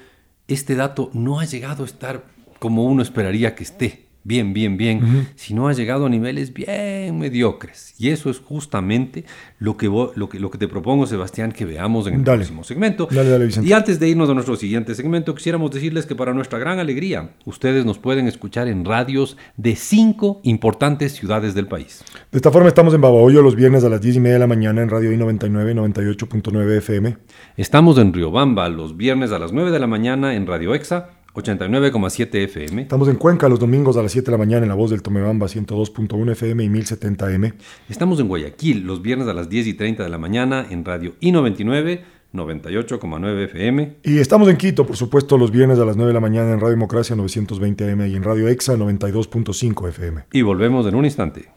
este 0.48 0.75
dato 0.75 1.10
no 1.13 1.39
ha 1.39 1.46
llegado 1.46 1.84
a 1.84 1.86
estar 1.86 2.24
como 2.60 2.86
uno 2.86 3.01
esperaría 3.01 3.56
que 3.56 3.63
esté. 3.63 4.07
Bien, 4.27 4.51
bien, 4.51 4.75
bien, 4.75 5.29
sino 5.36 5.69
ha 5.69 5.74
llegado 5.74 6.07
a 6.07 6.10
niveles 6.10 6.53
bien 6.53 7.17
mediocres. 7.17 7.93
Y 7.98 8.10
eso 8.10 8.29
es 8.29 8.39
justamente 8.39 9.24
lo 9.57 9.77
que, 9.77 9.88
lo 9.88 10.27
que, 10.27 10.38
lo 10.38 10.51
que 10.51 10.57
te 10.57 10.67
propongo, 10.67 11.07
Sebastián, 11.07 11.53
que 11.53 11.63
veamos 11.63 12.07
en 12.07 12.15
el 12.15 12.24
Dale. 12.25 12.39
próximo 12.39 12.65
segmento. 12.65 13.07
Dale, 13.10 13.29
dale, 13.29 13.46
Vicente. 13.46 13.69
Y 13.69 13.72
antes 13.72 14.01
de 14.01 14.10
irnos 14.10 14.29
a 14.29 14.34
nuestro 14.34 14.57
siguiente 14.57 14.96
segmento, 14.96 15.34
quisiéramos 15.34 15.72
decirles 15.72 16.05
que 16.05 16.13
para 16.13 16.34
nuestra 16.34 16.60
gran 16.60 16.77
alegría, 16.77 17.36
ustedes 17.46 17.86
nos 17.86 18.00
pueden 18.00 18.27
escuchar 18.27 18.67
en 18.67 18.84
radios 18.84 19.38
de 19.55 19.77
cinco 19.77 20.41
importantes 20.43 21.13
ciudades 21.13 21.55
del 21.55 21.67
país. 21.67 22.03
De 22.29 22.38
esta 22.38 22.51
forma 22.51 22.67
estamos 22.67 22.93
en 22.93 23.00
Babahoyo 23.00 23.41
los 23.41 23.55
viernes 23.55 23.86
a 23.86 23.89
las 23.89 24.01
10 24.01 24.17
y 24.17 24.19
media 24.19 24.34
de 24.34 24.39
la 24.39 24.48
mañana 24.48 24.81
en 24.81 24.89
Radio 24.89 25.10
I99, 25.13 25.74
98.9 25.96 26.77
FM. 26.79 27.15
Estamos 27.55 27.98
en 27.98 28.12
Riobamba 28.12 28.67
los 28.67 28.98
viernes 28.98 29.31
a 29.31 29.39
las 29.39 29.53
9 29.53 29.72
de 29.72 29.79
la 29.79 29.88
mañana 29.88 30.36
en 30.36 30.48
Radio 30.48 30.75
Exa 30.75 31.12
89,7 31.38 32.44
FM. 32.46 32.82
Estamos 32.82 33.08
en 33.08 33.15
Cuenca 33.15 33.48
los 33.48 33.60
domingos 33.60 33.96
a 33.96 34.01
las 34.01 34.12
7 34.12 34.25
de 34.25 34.32
la 34.32 34.38
mañana 34.39 34.63
en 34.63 34.70
La 34.70 34.75
Voz 34.75 34.89
del 34.89 35.03
Tomebamba 35.03 35.46
102.1 35.46 36.32
FM 36.32 36.63
y 36.63 36.67
1070M. 36.67 37.53
Estamos 37.89 38.20
en 38.20 38.27
Guayaquil 38.27 38.82
los 38.86 39.03
viernes 39.03 39.27
a 39.27 39.34
las 39.34 39.48
10 39.48 39.67
y 39.67 39.74
30 39.75 40.03
de 40.03 40.10
la 40.10 40.17
mañana 40.17 40.65
en 40.70 40.84
Radio 40.84 41.13
I99 41.22 42.01
98,9 42.34 43.44
FM. 43.46 43.98
Y 44.03 44.17
estamos 44.20 44.50
en 44.50 44.58
Quito, 44.58 44.86
por 44.86 44.98
supuesto, 44.98 45.38
los 45.38 45.51
viernes 45.51 45.79
a 45.79 45.86
las 45.86 45.96
9 45.96 46.10
de 46.10 46.13
la 46.13 46.20
mañana 46.20 46.51
en 46.51 46.60
Radio 46.60 46.72
Democracia 46.72 47.15
920 47.15 47.91
AM 47.91 48.08
y 48.08 48.15
en 48.15 48.24
Radio 48.24 48.48
Exa 48.48 48.75
92.5 48.75 49.89
FM. 49.89 50.24
Y 50.34 50.41
volvemos 50.41 50.86
en 50.88 50.96
un 50.96 51.06
instante. 51.06 51.57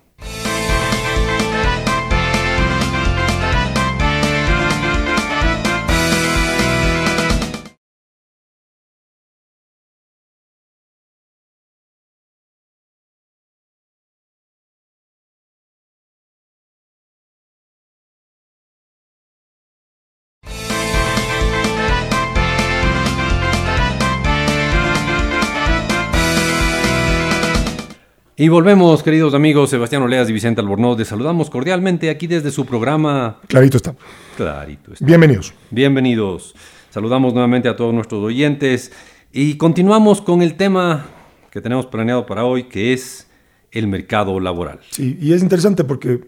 Y 28.41 28.49
volvemos, 28.49 29.03
queridos 29.03 29.35
amigos, 29.35 29.69
Sebastián 29.69 30.01
Oleas 30.01 30.31
y 30.31 30.33
Vicente 30.33 30.63
Albornoz. 30.63 30.97
Les 30.99 31.09
saludamos 31.09 31.51
cordialmente 31.51 32.09
aquí 32.09 32.27
desde 32.27 32.51
su 32.51 32.65
programa 32.65 33.39
Clarito 33.47 33.77
está. 33.77 33.95
Clarito. 34.35 34.95
está. 34.95 35.05
Bienvenidos. 35.05 35.53
Bienvenidos. 35.71 36.55
Saludamos 36.89 37.35
nuevamente 37.35 37.69
a 37.69 37.77
todos 37.77 37.93
nuestros 37.93 38.25
oyentes 38.25 38.93
y 39.31 39.59
continuamos 39.59 40.23
con 40.23 40.41
el 40.41 40.55
tema 40.55 41.05
que 41.51 41.61
tenemos 41.61 41.85
planeado 41.85 42.25
para 42.25 42.47
hoy, 42.47 42.63
que 42.63 42.95
es 42.95 43.29
el 43.73 43.89
mercado 43.89 44.41
laboral. 44.41 44.81
Sí, 44.91 45.19
y 45.21 45.35
es 45.35 45.43
interesante 45.43 45.85
porque 45.85 46.23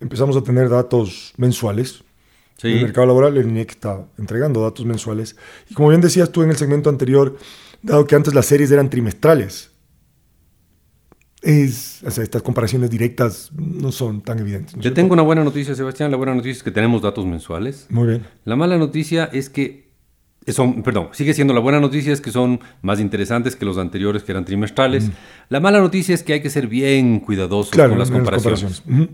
empezamos 0.00 0.38
a 0.38 0.42
tener 0.42 0.70
datos 0.70 1.34
mensuales. 1.36 2.02
Sí. 2.56 2.68
El 2.68 2.80
mercado 2.84 3.08
laboral, 3.08 3.36
el 3.36 3.46
INEC 3.46 3.72
está 3.72 4.06
entregando 4.16 4.62
datos 4.62 4.86
mensuales. 4.86 5.36
Y 5.68 5.74
como 5.74 5.90
bien 5.90 6.00
decías 6.00 6.32
tú 6.32 6.42
en 6.42 6.48
el 6.48 6.56
segmento 6.56 6.88
anterior, 6.88 7.36
dado 7.82 8.06
que 8.06 8.14
antes 8.14 8.32
las 8.32 8.46
series 8.46 8.70
eran 8.70 8.88
trimestrales, 8.88 9.70
es, 11.42 12.02
o 12.04 12.10
sea, 12.10 12.24
estas 12.24 12.42
comparaciones 12.42 12.90
directas 12.90 13.50
no 13.54 13.92
son 13.92 14.22
tan 14.22 14.38
evidentes. 14.38 14.76
¿no 14.76 14.82
cierto? 14.82 14.96
tengo 14.96 15.12
una 15.12 15.22
buena 15.22 15.44
noticia, 15.44 15.74
Sebastián. 15.74 16.10
La 16.10 16.16
buena 16.16 16.34
noticia 16.34 16.58
es 16.58 16.62
que 16.62 16.70
tenemos 16.70 17.02
datos 17.02 17.24
mensuales. 17.26 17.86
Muy 17.90 18.08
bien. 18.08 18.26
La 18.44 18.56
mala 18.56 18.76
noticia 18.76 19.28
es 19.32 19.48
que 19.48 19.88
son, 20.48 20.82
perdón, 20.82 21.08
sigue 21.12 21.34
siendo 21.34 21.52
la 21.52 21.60
buena 21.60 21.80
noticia 21.80 22.12
es 22.12 22.20
que 22.20 22.30
son 22.30 22.60
más 22.82 23.00
interesantes 23.00 23.54
que 23.54 23.64
los 23.64 23.78
anteriores 23.78 24.22
que 24.22 24.32
eran 24.32 24.44
trimestrales. 24.44 25.10
La 25.48 25.60
mala 25.60 25.78
noticia 25.78 26.14
es 26.14 26.22
que 26.22 26.32
hay 26.32 26.40
que 26.40 26.50
ser 26.50 26.66
bien 26.68 27.20
cuidadosos 27.20 27.70
Claro, 27.70 27.90
con 27.90 27.98
las 27.98 28.08
en 28.08 28.14
comparaciones. 28.14 28.82
Ujú. 28.88 29.08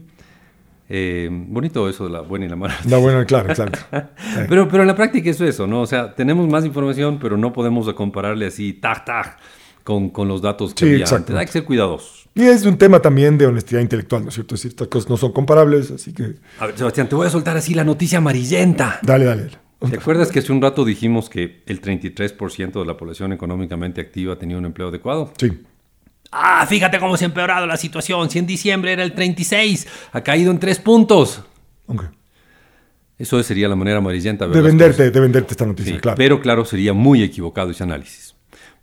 Eh, 0.88 1.28
bonito 1.30 1.88
eso 1.88 2.04
de 2.04 2.10
la 2.10 2.20
buena 2.20 2.46
y 2.46 2.48
la 2.48 2.56
mala. 2.56 2.76
No, 2.86 3.00
bueno, 3.00 3.24
claro. 3.26 3.52
Sí. 3.54 4.40
Pero, 4.48 4.68
pero 4.68 4.82
en 4.82 4.86
la 4.86 4.94
práctica 4.94 5.30
es 5.30 5.40
eso, 5.40 5.66
¿no? 5.66 5.80
O 5.80 5.86
sea, 5.86 6.14
tenemos 6.14 6.48
más 6.48 6.64
información, 6.64 7.18
pero 7.20 7.36
no 7.36 7.52
podemos 7.52 7.92
compararle 7.94 8.46
así, 8.46 8.72
tac, 8.74 9.04
tac, 9.04 9.38
con, 9.84 10.10
con 10.10 10.26
los 10.26 10.42
datos 10.42 10.74
que 10.74 10.86
Sí, 10.86 10.92
había 11.02 11.16
antes. 11.16 11.36
Hay 11.36 11.46
que 11.46 11.52
ser 11.52 11.64
cuidadosos. 11.64 12.28
Y 12.34 12.42
es 12.42 12.64
un 12.66 12.76
tema 12.78 13.00
también 13.00 13.38
de 13.38 13.46
honestidad 13.46 13.80
intelectual, 13.80 14.22
¿no 14.24 14.28
es 14.30 14.34
cierto? 14.34 14.56
Es 14.56 14.60
decir, 14.62 14.70
estas 14.72 14.88
cosas 14.88 15.08
no 15.08 15.16
son 15.16 15.30
comparables, 15.32 15.92
así 15.92 16.12
que 16.12 16.34
A 16.58 16.66
ver, 16.66 16.76
Sebastián, 16.76 17.08
te 17.08 17.14
voy 17.14 17.28
a 17.28 17.30
soltar 17.30 17.56
así 17.56 17.74
la 17.74 17.84
noticia 17.84 18.18
amarillenta. 18.18 18.98
dale, 19.02 19.24
dale. 19.26 19.42
dale. 19.44 19.58
¿Te 19.90 19.96
acuerdas 19.98 20.32
que 20.32 20.38
hace 20.38 20.50
un 20.50 20.62
rato 20.62 20.84
dijimos 20.84 21.28
que 21.28 21.62
el 21.66 21.82
33% 21.82 22.72
de 22.80 22.86
la 22.86 22.96
población 22.96 23.32
económicamente 23.34 24.00
activa 24.00 24.36
tenía 24.38 24.56
un 24.56 24.64
empleo 24.64 24.88
adecuado? 24.88 25.30
Sí. 25.38 25.52
Ah, 26.32 26.64
fíjate 26.66 26.98
cómo 26.98 27.16
se 27.18 27.24
ha 27.24 27.28
empeorado 27.28 27.66
la 27.66 27.76
situación. 27.76 28.30
Si 28.30 28.38
en 28.38 28.46
diciembre 28.46 28.92
era 28.94 29.02
el 29.04 29.12
36, 29.12 29.86
ha 30.12 30.20
caído 30.22 30.50
en 30.50 30.58
3 30.58 30.78
puntos. 30.80 31.42
Ok. 31.86 32.04
Eso 33.18 33.40
sería 33.42 33.68
la 33.68 33.76
manera 33.76 33.98
amarillenta. 33.98 34.48
De 34.48 34.60
venderte, 34.60 35.10
de 35.10 35.20
venderte 35.20 35.52
esta 35.52 35.66
noticia, 35.66 35.94
Sí, 35.94 36.00
claro. 36.00 36.16
Pero 36.16 36.40
claro, 36.40 36.64
sería 36.64 36.92
muy 36.94 37.22
equivocado 37.22 37.70
ese 37.70 37.82
análisis. 37.84 38.33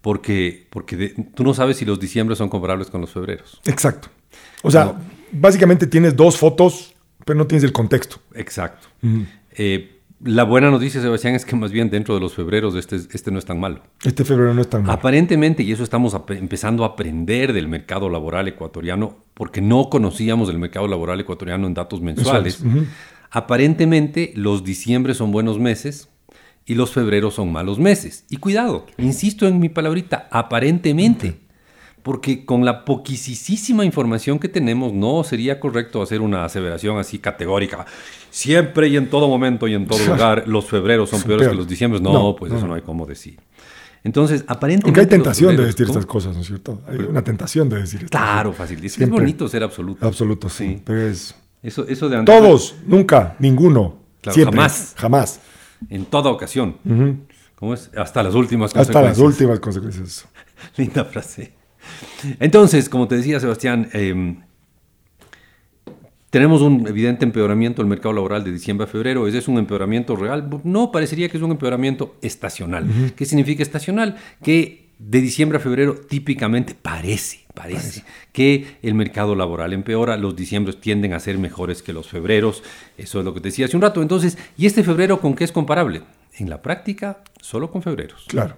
Porque, 0.01 0.67
porque 0.70 0.98
de- 0.98 1.10
tú 1.36 1.43
no 1.43 1.53
sabes 1.53 1.77
si 1.77 1.86
los 1.86 2.00
diciembres 2.00 2.38
son 2.38 2.50
comparables 2.50 2.89
con 2.89 3.01
los 3.01 3.12
febreros. 3.12 3.62
Exacto. 3.65 4.10
O 4.63 4.72
sea, 4.72 4.96
básicamente 5.31 5.86
tienes 5.88 6.15
dos 6.15 6.38
fotos, 6.38 6.93
pero 7.25 7.38
no 7.38 7.46
tienes 7.48 7.63
el 7.63 7.72
contexto. 7.72 8.17
Exacto. 8.34 8.88
Eh, 9.55 9.98
la 10.24 10.43
buena 10.43 10.70
noticia, 10.70 11.01
Sebastián, 11.01 11.34
es 11.34 11.46
que 11.46 11.55
más 11.55 11.72
bien 11.72 11.89
dentro 11.89 12.13
de 12.13 12.22
los 12.22 12.34
febreros 12.36 12.75
este, 12.75 12.96
este 12.96 13.31
no 13.31 13.39
es 13.39 13.46
tan 13.46 13.60
malo. 13.60 13.81
Este 14.03 14.24
febrero 14.24 14.53
no 14.53 14.62
es 14.62 14.70
tan 14.70 14.81
malo. 14.84 14.93
Aparentemente, 14.93 15.63
y 15.63 15.72
eso 15.72 15.84
estamos 15.84 16.15
empezando 16.29 16.84
a 16.84 16.88
aprender 16.89 17.53
del 17.53 17.67
mercado 17.67 18.08
laboral 18.10 18.48
ecuatoriano, 18.48 19.17
porque 19.34 19.62
no 19.62 19.89
conocíamos 19.89 20.50
el 20.50 20.60
mercado 20.60 20.88
laboral 20.88 21.20
ecuatoriano 21.20 21.65
en 21.65 21.74
datos 21.74 22.01
mensuales. 22.01 22.63
Aparentemente, 23.31 24.34
los 24.36 24.63
diciembre 24.63 25.13
son 25.13 25.31
buenos 25.31 25.58
meses 25.58 26.10
y 26.72 26.74
los 26.74 26.92
febreros 26.92 27.34
son 27.34 27.51
malos 27.51 27.80
meses. 27.80 28.24
Y 28.30 28.38
cuidado, 28.38 28.86
insisto 28.98 29.46
en 29.46 29.60
mi 29.60 29.68
palabrita, 29.68 30.30
aparentemente. 30.32 31.38
Porque 32.01 32.46
con 32.46 32.63
la 32.63 32.86
poquisísima 32.86 33.84
información 33.84 34.40
que 34.40 34.48
tenemos, 34.48 34.94
no 34.94 35.25
sería 35.25 35.60
correcto 35.60 36.01
hacer 36.01 36.22
una 36.22 36.46
aseveración 36.46 36.98
así 36.98 37.20
categórica. 37.20 37.86
Siempre 38.30 38.88
y 38.88 38.96
en 38.96 39.10
todo 39.10 39.28
momento 39.28 39.68
y 39.68 39.74
en 39.74 39.86
todo 39.86 40.00
lugar, 40.08 40.46
los 40.48 40.63
febreros 40.63 41.10
son 41.10 41.20
Son 41.20 41.28
peores 41.28 41.50
que 41.50 41.56
los 41.56 41.68
diciembres. 41.68 42.01
No, 42.01 42.13
No, 42.13 42.36
pues 42.38 42.54
no, 42.54 42.58
eso 42.58 42.68
no. 42.68 42.75
hay 42.75 42.84
cómo 42.84 43.06
decir. 43.06 43.38
Entonces, 44.06 44.46
aparentemente. 44.48 44.88
Aunque 44.88 45.01
hay 45.01 45.08
tentación 45.08 45.58
de 45.58 45.66
decir 45.66 45.88
¿cómo? 45.88 46.00
estas 46.00 46.10
cosas, 46.10 46.36
¿no 46.36 46.42
es 46.42 46.48
cierto? 46.48 46.82
Hay 46.88 47.00
una 47.00 47.22
tentación 47.22 47.68
de 47.68 47.82
decir 47.82 48.06
esto. 48.06 48.18
Claro, 48.18 48.54
fácil. 48.54 48.84
Es, 48.86 48.94
Siempre. 48.94 49.20
bonito 49.20 49.50
ser 49.50 49.62
absoluto. 49.62 50.08
Absoluto, 50.08 50.48
sí. 50.48 50.68
Sí. 50.70 50.82
Pero 50.86 51.01
es. 51.01 51.36
Eso, 51.62 51.86
eso 51.86 52.08
de 52.08 52.24
Todos, 52.24 52.75
nunca, 52.88 53.36
ninguno. 53.40 53.98
Claro, 54.22 54.36
siempre. 54.36 54.56
jamás. 54.58 54.94
Jamás. 54.96 55.40
En 55.90 56.06
toda 56.06 56.30
ocasión. 56.30 56.78
¿Cómo 57.56 57.74
es? 57.74 57.92
Hasta 57.96 58.24
las 58.24 58.34
últimas 58.36 58.76
Hasta 58.76 59.02
las 59.02 59.18
consecuencias. 59.18 59.26
últimas 59.28 59.60
consecuencias. 59.60 60.28
Linda 60.78 61.06
frase. 61.06 61.54
Entonces, 62.40 62.90
como 62.90 63.08
te 63.08 63.18
decía 63.18 63.40
Sebastián, 63.40 63.90
eh, 63.94 64.36
tenemos 66.30 66.62
un 66.62 66.88
evidente 66.88 67.26
empeoramiento 67.26 67.82
del 67.82 67.90
mercado 67.90 68.14
laboral 68.14 68.44
de 68.44 68.52
diciembre 68.54 68.86
a 68.86 68.88
febrero. 68.88 69.28
¿Ese 69.28 69.40
es 69.40 69.48
un 69.48 69.58
empeoramiento 69.58 70.16
real? 70.16 70.50
No, 70.64 70.92
parecería 70.92 71.28
que 71.30 71.38
es 71.38 71.44
un 71.44 71.52
empeoramiento 71.52 72.16
estacional. 72.22 72.88
¿Qué 73.16 73.26
significa 73.26 73.62
estacional? 73.64 74.16
Que 74.42 74.90
de 74.98 75.20
diciembre 75.20 75.58
a 75.58 75.62
febrero 75.62 75.96
típicamente 75.96 76.74
parece, 76.74 77.41
parece, 77.53 78.03
que 78.31 78.77
el 78.81 78.93
mercado 78.93 79.36
laboral 79.36 79.74
empeora. 79.74 80.17
Los 80.17 80.36
diciembres 80.36 80.79
tienden 80.79 81.13
a 81.13 81.20
ser 81.20 81.38
mejores 81.38 81.81
que 81.81 81.93
los 81.93 82.08
febreros. 82.08 82.63
Eso 82.98 83.20
es 83.20 83.25
lo 83.25 83.34
que 83.34 83.41
te 83.41 83.50
decía 83.50 83.65
hace 83.65 83.75
un 83.75 83.81
rato. 83.81 84.01
Entonces, 84.01 84.38
¿y 84.58 84.65
este 84.65 84.84
febrero 84.84 85.20
con 85.20 85.36
qué 85.36 85.43
es 85.43 85.51
comparable? 85.51 86.01
En 86.38 86.50
la 86.50 86.62
práctica, 86.62 87.24
solo 87.41 87.70
con 87.72 87.81
febreros. 87.81 88.25
Claro. 88.27 88.55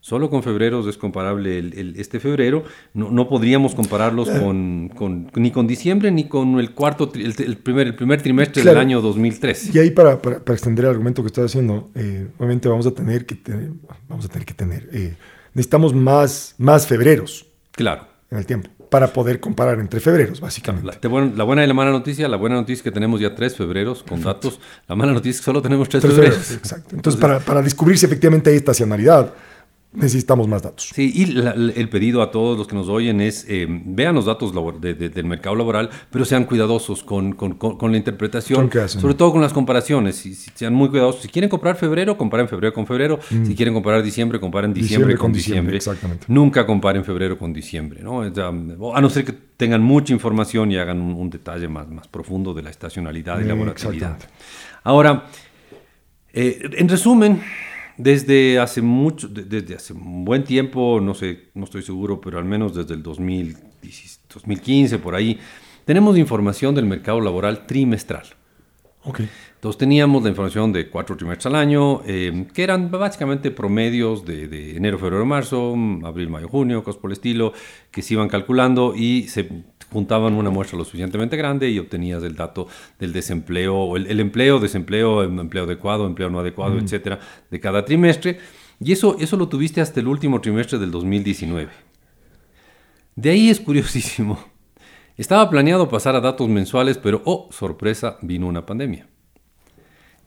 Solo 0.00 0.30
con 0.30 0.44
febreros 0.44 0.86
es 0.86 0.96
comparable 0.96 1.58
el- 1.58 1.76
el- 1.76 1.96
este 2.00 2.20
febrero. 2.20 2.62
No, 2.94 3.10
no 3.10 3.28
podríamos 3.28 3.74
compararlos 3.74 4.28
Eh. 4.28 4.38
con, 4.40 4.88
con- 4.94 5.30
ni 5.34 5.50
con 5.50 5.66
diciembre 5.66 6.12
ni 6.12 6.28
con 6.28 6.60
el 6.60 6.72
cuarto, 6.72 7.10
el, 7.14 7.34
el 7.36 7.56
primer, 7.58 7.88
el 7.88 7.96
primer 7.96 8.22
trimestre 8.22 8.62
Claro. 8.62 8.78
del 8.78 8.86
año 8.86 9.00
2013. 9.00 9.72
Y 9.74 9.78
ahí 9.80 9.90
para, 9.90 10.22
para, 10.22 10.38
para 10.38 10.54
extender 10.54 10.84
el 10.84 10.92
argumento 10.92 11.22
que 11.22 11.26
estás 11.26 11.46
haciendo, 11.46 11.90
eh, 11.96 12.28
obviamente 12.38 12.68
vamos 12.68 12.86
a 12.86 12.92
tener 12.92 13.26
que 13.26 13.34
tener, 13.34 13.72
vamos 14.08 14.24
a 14.24 14.28
tener 14.28 14.46
que 14.46 14.54
tener, 14.54 14.88
eh, 14.92 15.16
necesitamos 15.54 15.92
más, 15.92 16.54
más 16.58 16.86
febreros 16.86 17.46
Claro. 17.72 18.06
En 18.30 18.38
el 18.38 18.46
tiempo 18.46 18.70
para 18.90 19.12
poder 19.12 19.38
comparar 19.38 19.80
entre 19.80 20.00
febreros, 20.00 20.40
básicamente. 20.40 20.90
La, 21.02 21.44
buena 21.44 21.64
y 21.64 21.66
la 21.66 21.74
mala 21.74 21.90
noticia, 21.90 22.26
la 22.26 22.36
buena 22.38 22.56
noticia 22.56 22.80
es 22.80 22.82
que 22.82 22.90
tenemos 22.90 23.20
ya 23.20 23.34
tres 23.34 23.54
febreros 23.54 24.02
con 24.02 24.22
datos. 24.22 24.60
La 24.86 24.94
mala 24.94 25.12
noticia 25.12 25.32
es 25.32 25.38
que 25.40 25.44
solo 25.44 25.60
tenemos 25.60 25.88
tres 25.88 26.02
Tres 26.02 26.14
febreros. 26.14 26.38
febreros, 26.38 26.56
exacto. 26.58 26.96
Entonces, 26.96 27.20
para, 27.20 27.38
para 27.40 27.60
descubrir 27.60 27.98
si 27.98 28.06
efectivamente 28.06 28.48
hay 28.50 28.56
estacionalidad, 28.56 29.32
necesitamos 29.92 30.46
más 30.48 30.62
datos. 30.62 30.90
Sí, 30.94 31.10
y 31.14 31.26
la- 31.26 31.54
la- 31.56 31.72
el 31.72 31.88
pedido 31.88 32.20
a 32.22 32.30
todos 32.30 32.58
los 32.58 32.66
que 32.68 32.74
nos 32.76 32.88
oyen 32.88 33.20
es, 33.20 33.46
eh, 33.48 33.66
vean 33.68 34.14
los 34.14 34.26
datos 34.26 34.54
labor- 34.54 34.78
de- 34.80 34.94
de- 34.94 35.08
del 35.08 35.24
mercado 35.24 35.56
laboral, 35.56 35.88
pero 36.10 36.24
sean 36.24 36.44
cuidadosos 36.44 37.02
con, 37.02 37.32
con- 37.32 37.54
con- 37.54 37.78
con 37.78 37.90
la 37.90 37.96
interpretación, 37.96 38.60
¿Con 38.60 38.68
qué 38.70 38.80
hacen? 38.80 39.00
sobre 39.00 39.14
todo 39.14 39.32
con 39.32 39.40
las 39.40 39.52
comparaciones. 39.52 40.16
Si- 40.16 40.34
sean 40.34 40.74
muy 40.74 40.90
cuidadosos. 40.90 41.22
Si 41.22 41.28
quieren 41.28 41.48
comprar 41.48 41.76
febrero, 41.76 42.16
comparen 42.18 42.48
febrero 42.48 42.72
con 42.74 42.86
febrero. 42.86 43.18
Si 43.28 43.54
quieren 43.56 43.72
comparar 43.74 44.02
diciembre, 44.02 44.38
comparen 44.38 44.74
diciembre, 44.74 44.88
Mm. 44.88 45.08
Diciembre 45.08 45.16
con 45.18 45.32
diciembre. 45.32 45.72
diciembre, 45.72 45.76
exactamente. 45.78 46.26
Nunca 46.28 46.66
comparen 46.66 47.04
febrero 47.04 47.38
con 47.38 47.52
diciembre, 47.52 48.02
¿no? 48.02 48.20
A 48.22 49.00
no 49.00 49.10
ser 49.10 49.24
que 49.24 49.32
tengan 49.32 49.82
mucha 49.82 50.12
información 50.12 50.70
y 50.70 50.76
hagan 50.76 51.00
un, 51.00 51.14
un 51.14 51.30
detalle 51.30 51.66
más, 51.66 51.88
más 51.88 52.06
profundo 52.08 52.52
de 52.54 52.62
la 52.62 52.70
estacionalidad 52.70 53.40
y 53.40 53.44
la 53.44 53.54
Mm, 53.54 53.58
volatilidad. 53.58 54.18
Ahora, 54.84 55.24
eh, 56.32 56.70
en 56.76 56.88
resumen, 56.88 57.40
desde 57.98 58.58
hace 58.58 58.80
mucho, 58.80 59.28
de- 59.28 59.44
desde 59.44 59.74
hace 59.74 59.92
un 59.92 60.24
buen 60.24 60.44
tiempo, 60.44 61.00
no 61.02 61.14
sé, 61.14 61.50
no 61.54 61.64
estoy 61.64 61.82
seguro, 61.82 62.20
pero 62.20 62.38
al 62.38 62.44
menos 62.44 62.74
desde 62.74 62.94
el 62.94 63.02
2010 63.02 64.20
2015 64.32 64.98
por 64.98 65.14
ahí, 65.14 65.38
tenemos 65.84 66.16
información 66.18 66.74
del 66.74 66.84
mercado 66.86 67.20
laboral 67.20 67.66
trimestral. 67.66 68.26
Ok. 69.04 69.20
Entonces 69.54 69.78
teníamos 69.78 70.22
la 70.22 70.28
información 70.28 70.72
de 70.72 70.88
cuatro 70.88 71.16
trimestres 71.16 71.46
al 71.46 71.54
año, 71.56 72.02
eh, 72.06 72.46
que 72.52 72.62
eran 72.62 72.90
básicamente 72.90 73.50
promedios 73.50 74.24
de, 74.24 74.48
de 74.48 74.76
enero, 74.76 74.98
febrero, 74.98 75.24
marzo, 75.24 75.74
abril, 76.04 76.28
mayo, 76.28 76.48
junio, 76.48 76.84
cosas 76.84 77.00
por 77.00 77.10
el 77.10 77.14
estilo, 77.14 77.52
que 77.90 78.02
se 78.02 78.14
iban 78.14 78.28
calculando 78.28 78.94
y 78.94 79.22
se 79.28 79.48
juntaban 79.92 80.34
una 80.34 80.50
muestra 80.50 80.76
lo 80.78 80.84
suficientemente 80.84 81.36
grande 81.36 81.70
y 81.70 81.78
obtenías 81.78 82.22
el 82.22 82.34
dato 82.36 82.68
del 82.98 83.12
desempleo, 83.12 83.74
o 83.76 83.96
el, 83.96 84.06
el 84.06 84.20
empleo, 84.20 84.58
desempleo, 84.60 85.22
em- 85.22 85.38
empleo 85.40 85.64
adecuado, 85.64 86.06
empleo 86.06 86.28
no 86.30 86.40
adecuado, 86.40 86.78
etcétera, 86.78 87.18
de 87.50 87.60
cada 87.60 87.84
trimestre. 87.84 88.38
Y 88.80 88.92
eso, 88.92 89.16
eso 89.18 89.36
lo 89.36 89.48
tuviste 89.48 89.80
hasta 89.80 90.00
el 90.00 90.06
último 90.06 90.40
trimestre 90.40 90.78
del 90.78 90.90
2019. 90.90 91.68
De 93.16 93.30
ahí 93.30 93.48
es 93.50 93.60
curiosísimo. 93.60 94.38
Estaba 95.16 95.50
planeado 95.50 95.88
pasar 95.88 96.14
a 96.14 96.20
datos 96.20 96.48
mensuales, 96.48 96.96
pero, 96.98 97.22
oh, 97.24 97.48
sorpresa, 97.50 98.18
vino 98.22 98.46
una 98.46 98.64
pandemia. 98.64 99.08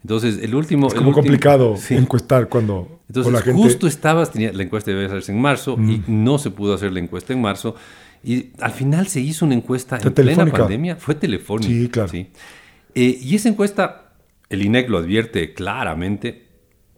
Entonces, 0.03 0.39
el 0.41 0.53
último... 0.55 0.87
Es 0.87 0.93
como 0.95 1.09
último- 1.09 1.21
complicado 1.23 1.77
Sí. 1.77 1.93
encuestar 1.95 2.49
cuando 2.49 2.99
Entonces, 3.07 3.31
o 3.31 3.33
la 3.35 3.41
gente... 3.41 3.61
justo 3.61 3.87
estabas, 3.87 4.31
tenía, 4.31 4.51
la 4.51 4.63
encuesta 4.63 4.91
debe 4.91 5.05
hacerse 5.05 5.31
en 5.31 5.39
marzo 5.39 5.77
y 5.79 6.01
no 6.07 6.39
se 6.39 6.49
pudo 6.49 6.73
hacer 6.73 6.91
la 6.91 6.99
encuesta 6.99 7.31
en 7.33 7.41
marzo. 7.41 7.75
Y 8.23 8.51
al 8.59 8.71
final 8.71 9.07
se 9.07 9.19
hizo 9.19 9.45
una 9.45 9.55
encuesta 9.55 9.97
en 10.01 10.13
plena 10.13 10.45
pandemia. 10.45 10.95
Fue 10.95 11.15
telefónica. 11.15 11.69
Sí, 11.69 11.89
claro. 11.89 12.11
Eh, 12.13 13.19
y 13.21 13.35
esa 13.35 13.49
encuesta, 13.49 14.13
el 14.49 14.61
INEC 14.61 14.89
lo 14.89 14.97
advierte 14.99 15.53
claramente, 15.53 16.47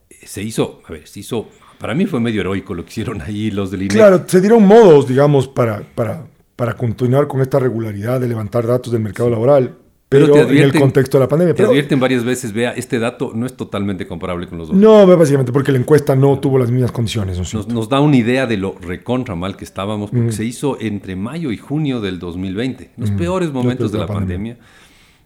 eh, 0.10 0.16
se 0.26 0.42
hizo, 0.42 0.82
a 0.88 0.92
ver, 0.92 1.08
se 1.08 1.22
hizo, 1.22 1.50
para 1.78 1.94
mí 1.94 2.06
fue 2.06 2.20
medio 2.20 2.42
heroico 2.42 2.74
lo 2.74 2.84
que 2.84 2.90
hicieron 2.90 3.22
ahí 3.22 3.52
los 3.52 3.72
del 3.72 3.84
INEC. 3.84 3.98
Claro, 3.98 4.24
se 4.28 4.42
dieron 4.42 4.66
modos, 4.66 5.08
digamos, 5.08 5.48
para, 5.48 5.82
para, 5.96 6.28
para 6.56 6.74
continuar 6.76 7.28
con 7.28 7.42
esta 7.42 7.60
regularidad 7.60 8.20
de 8.20 8.28
levantar 8.28 8.68
datos 8.68 8.92
del 8.92 9.02
mercado 9.02 9.30
laboral, 9.30 9.78
pero, 10.14 10.34
te 10.34 10.40
advierten, 10.42 10.70
en 10.70 10.76
el 10.76 10.82
contexto 10.82 11.18
de 11.18 11.24
la 11.24 11.28
pandemia. 11.28 11.54
Te 11.54 11.64
advierten 11.64 12.00
varias 12.00 12.24
veces, 12.24 12.54
vea, 12.54 12.72
este 12.72 13.00
dato 13.00 13.32
no 13.34 13.46
es 13.46 13.54
totalmente 13.54 14.08
comparable 14.08 14.48
con 14.48 14.58
los 14.58 14.70
otros. 14.70 14.82
No, 14.82 15.06
básicamente 15.18 15.52
porque 15.52 15.72
la 15.72 15.80
encuesta 15.80 16.16
no 16.16 16.40
tuvo 16.40 16.60
las 16.60 16.72
mismas 16.72 16.92
condiciones. 16.92 17.38
nos, 17.68 17.90
da 17.90 18.00
una 18.00 18.18
idea 18.18 18.46
de 18.48 18.58
lo 18.58 18.76
recontra 18.80 19.36
mal 19.36 19.58
que 19.58 19.66
estábamos, 19.66 20.12
porque 20.12 20.32
se 20.32 20.46
hizo 20.46 20.78
entre 20.80 21.16
mayo 21.16 21.52
y 21.52 21.58
junio 21.58 22.02
del 22.02 22.20
2020, 22.20 22.92
los 22.98 23.12
peores 23.12 23.52
momentos 23.52 23.92
de 23.92 24.00
la, 24.00 24.08
pandemia. 24.08 24.58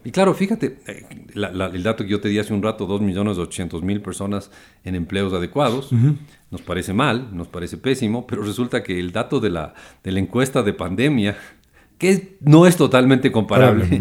Y 0.04 0.10
claro, 0.10 0.32
fíjate, 0.32 0.78
eh, 0.86 1.04
el 1.34 1.82
dato 1.82 2.04
que 2.04 2.10
yo 2.10 2.20
te 2.20 2.28
di 2.28 2.38
hace 2.38 2.54
un 2.54 2.62
rato, 2.62 2.86
2.800.000 2.88 4.00
personas 4.00 4.50
en 4.84 4.94
empleos 4.94 5.32
adecuados, 5.32 5.90
nos 6.50 6.62
parece 6.62 6.94
mal, 6.94 7.28
nos 7.32 7.48
parece 7.48 7.76
pésimo, 7.76 8.26
pero 8.26 8.42
resulta 8.42 8.82
que 8.82 8.98
el 8.98 9.12
dato 9.12 9.40
de 9.40 9.50
la, 9.50 9.74
de 10.02 10.12
la 10.12 10.20
encuesta 10.20 10.62
de 10.62 10.72
pandemia, 10.72 11.36
que 11.98 12.38
no 12.40 12.66
es 12.66 12.76
totalmente 12.76 13.32
comparable, 13.32 14.00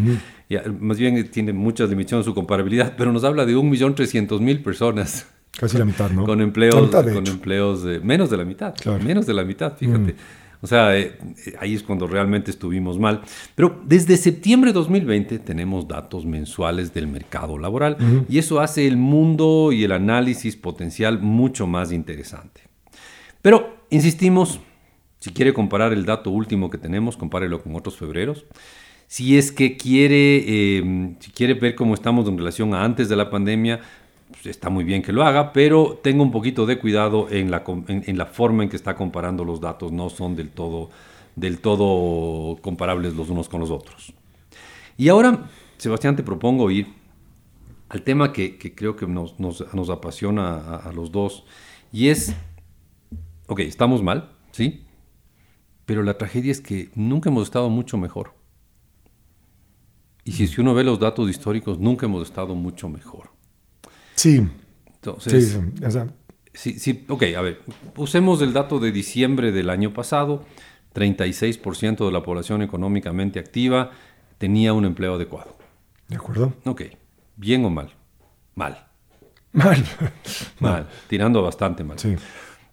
más 0.80 0.98
bien 0.98 1.30
tiene 1.30 1.54
muchas 1.54 1.90
limitaciones 1.90 2.26
su 2.26 2.34
comparabilidad, 2.34 2.96
pero 2.98 3.12
nos 3.12 3.24
habla 3.24 3.46
de 3.46 3.56
1.300.000 3.56 4.64
personas. 4.64 5.28
Casi 5.58 5.78
la 5.78 5.86
mitad, 5.86 6.12
¿no? 6.12 6.26
Con 6.26 6.42
empleos, 6.42 6.90
con 6.90 7.28
empleos 7.28 7.84
de, 7.84 8.00
menos 8.00 8.30
de 8.30 8.38
la 8.38 8.46
mitad, 8.46 8.74
menos 9.04 9.26
de 9.26 9.34
la 9.34 9.44
mitad, 9.44 9.76
fíjate. 9.76 10.16
O 10.62 10.68
sea, 10.68 10.98
eh, 10.98 11.18
eh, 11.46 11.56
ahí 11.60 11.76
es 11.76 11.84
cuando 11.84 12.08
realmente 12.08 12.52
estuvimos 12.52 12.98
mal. 12.98 13.22
Pero 13.56 13.82
desde 13.86 14.18
septiembre 14.18 14.72
de 14.72 14.74
2020 14.74 15.40
tenemos 15.40 15.88
datos 15.88 16.26
mensuales 16.26 16.94
del 16.94 17.08
mercado 17.08 17.58
laboral 17.58 17.98
y 18.28 18.38
eso 18.38 18.60
hace 18.60 18.88
el 18.88 18.98
mundo 18.98 19.72
y 19.72 19.84
el 19.84 19.92
análisis 19.92 20.56
potencial 20.56 21.20
mucho 21.20 21.68
más 21.68 21.92
interesante. 21.92 22.62
Pero, 23.42 23.78
insistimos, 23.90 24.60
si 25.20 25.32
quiere 25.32 25.54
comparar 25.54 25.94
el 25.94 26.06
dato 26.06 26.32
último 26.32 26.70
que 26.70 26.78
tenemos, 26.78 27.18
compárelo 27.18 27.62
con 27.62 27.76
otros 27.76 27.98
febreros. 27.98 28.46
Si 29.08 29.38
es 29.38 29.54
que 29.54 29.78
quiere, 29.78 30.78
em, 30.78 31.16
quiere 31.34 31.54
ver 31.54 31.76
cómo 31.76 31.94
estamos 31.94 32.28
en 32.28 32.38
relación 32.38 32.74
a 32.74 32.84
antes 32.84 33.08
de 33.08 33.16
la 33.16 33.30
pandemia, 33.30 33.80
pues, 34.30 34.46
está 34.48 34.70
muy 34.70 34.84
bien 34.84 35.02
que 35.02 35.14
lo 35.14 35.24
haga, 35.24 35.54
pero 35.54 35.98
tenga 36.04 36.22
un 36.22 36.32
poquito 36.32 36.66
de 36.66 36.78
cuidado 36.78 37.30
en 37.30 37.50
la, 37.50 37.64
en, 37.88 38.18
la, 38.18 38.26
forma 38.26 38.64
en 38.64 38.70
que 38.70 38.76
está 38.76 38.96
comparando 38.96 39.46
los 39.46 39.62
datos, 39.62 39.94
no 39.94 40.10
son 40.10 40.36
del 40.36 40.50
todo, 40.50 40.90
del 41.38 41.60
todo 41.60 42.58
comparables 42.62 43.16
los 43.16 43.30
unos 43.30 43.48
con 43.48 43.62
los 43.62 43.72
otros. 43.72 44.14
Y 44.98 45.08
ahora, 45.08 45.50
Sebastián, 45.78 46.18
te 46.18 46.24
propongo 46.24 46.70
ir 46.70 46.88
al 47.88 48.02
tema 48.02 48.34
que, 48.34 48.58
creo 48.58 48.98
que 48.98 49.08
nos, 49.08 49.40
nos, 49.40 49.90
apasiona 49.90 50.58
a, 50.58 50.76
a, 50.90 50.92
los 50.92 51.14
dos, 51.14 51.46
y 51.94 52.10
es, 52.10 52.36
ok, 53.48 53.62
estamos 53.62 54.04
mal, 54.04 54.34
¿sí? 54.52 54.84
Pero 55.86 56.04
la 56.04 56.18
tragedia 56.18 56.52
es 56.52 56.60
que 56.60 56.90
nunca 56.96 57.30
hemos 57.30 57.44
estado 57.44 57.70
mucho 57.70 57.98
mejor. 57.98 58.37
Y 60.28 60.34
si, 60.34 60.46
si 60.46 60.60
uno 60.60 60.74
ve 60.74 60.84
los 60.84 61.00
datos 61.00 61.30
históricos, 61.30 61.80
nunca 61.80 62.06
hemos 62.06 62.28
estado 62.28 62.54
mucho 62.54 62.90
mejor. 62.90 63.30
Sí. 64.14 64.46
Entonces, 64.96 65.58
sí, 66.54 66.78
sí, 66.80 67.06
ok, 67.08 67.24
a 67.38 67.42
ver, 67.42 67.62
usemos 67.96 68.42
el 68.42 68.52
dato 68.52 68.78
de 68.80 68.92
diciembre 68.92 69.54
del 69.54 69.70
año 69.70 69.94
pasado, 69.94 70.44
36% 70.94 72.06
de 72.06 72.12
la 72.12 72.24
población 72.24 72.62
económicamente 72.62 73.40
activa 73.40 73.92
tenía 74.38 74.74
un 74.74 74.84
empleo 74.84 75.16
adecuado. 75.16 75.56
¿De 76.10 76.18
acuerdo? 76.18 76.54
Ok, 76.66 76.82
¿bien 77.38 77.64
o 77.64 77.70
mal? 77.70 77.94
Mal. 78.56 78.86
Mal. 79.54 79.82
mal, 80.60 80.90
tirando 81.08 81.42
bastante 81.42 81.86
mal. 81.86 81.98
Sí. 82.00 82.18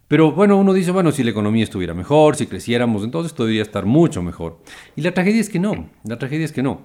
Pero 0.08 0.32
bueno, 0.32 0.56
uno 0.56 0.72
dice, 0.72 0.90
bueno, 0.90 1.12
si 1.12 1.22
la 1.22 1.30
economía 1.30 1.62
estuviera 1.62 1.94
mejor, 1.94 2.34
si 2.34 2.46
creciéramos, 2.46 3.04
entonces 3.04 3.32
podría 3.32 3.62
estar 3.62 3.86
mucho 3.86 4.22
mejor. 4.22 4.58
Y 4.96 5.02
la 5.02 5.14
tragedia 5.14 5.40
es 5.40 5.48
que 5.48 5.58
no, 5.60 5.88
la 6.04 6.18
tragedia 6.18 6.44
es 6.44 6.52
que 6.52 6.62
no. 6.62 6.82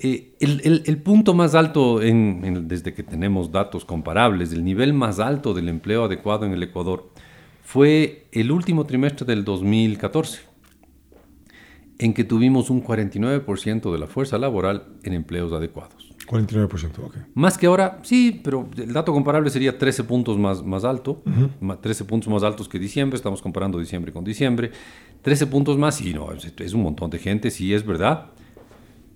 Eh, 0.00 0.36
el, 0.38 1.02
punto 1.02 1.34
más 1.34 1.56
alto, 1.56 1.98
desde 1.98 2.94
que 2.94 3.02
tenemos 3.02 3.50
datos 3.50 3.84
comparables, 3.84 4.52
el 4.52 4.64
nivel 4.64 4.94
más 4.94 5.18
alto 5.18 5.54
del 5.54 5.68
empleo 5.68 6.04
adecuado 6.04 6.46
en 6.46 6.52
el 6.52 6.62
Ecuador, 6.62 7.10
fue 7.64 8.28
el 8.30 8.52
último 8.52 8.86
trimestre 8.86 9.26
del 9.26 9.44
2014, 9.44 10.42
en 11.98 12.14
que 12.14 12.22
tuvimos 12.22 12.70
un 12.70 12.84
49% 12.84 13.92
de 13.92 13.98
la 13.98 14.06
fuerza 14.06 14.38
laboral 14.38 14.84
en 15.02 15.14
empleos 15.14 15.52
adecuados. 15.52 16.14
49%, 16.28 16.98
ok. 17.04 17.16
Más 17.34 17.58
que 17.58 17.66
ahora, 17.66 17.98
sí, 18.02 18.40
pero 18.44 18.68
el 18.76 18.92
dato 18.92 19.12
comparable 19.12 19.50
sería 19.50 19.76
13 19.78 20.04
puntos 20.04 20.38
más, 20.38 20.62
más 20.62 20.84
alto, 20.84 21.22
13 21.80 22.04
puntos 22.04 22.32
más 22.32 22.44
altos 22.44 22.68
que 22.68 22.78
diciembre, 22.78 23.16
estamos 23.16 23.42
comparando 23.42 23.80
diciembre 23.80 24.12
con 24.12 24.22
diciembre, 24.22 24.70
13 25.22 25.48
puntos 25.48 25.76
más, 25.76 26.00
y 26.00 26.14
no, 26.14 26.28
es 26.32 26.72
un 26.72 26.82
montón 26.82 27.10
de 27.10 27.18
gente, 27.18 27.50
sí 27.50 27.74
es 27.74 27.84
verdad, 27.84 28.30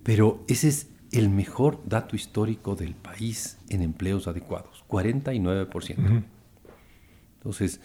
pero 0.03 0.43
ese 0.47 0.67
es 0.67 0.87
el 1.11 1.29
mejor 1.29 1.79
dato 1.85 2.15
histórico 2.15 2.75
del 2.75 2.95
país 2.95 3.57
en 3.69 3.81
empleos 3.81 4.27
adecuados, 4.27 4.83
49%. 4.89 6.23
Entonces, 7.35 7.79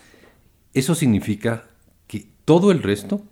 eso 0.72 0.94
significa 0.94 1.64
que 2.07 2.26
todo 2.44 2.70
el 2.70 2.83
resto 2.83 3.22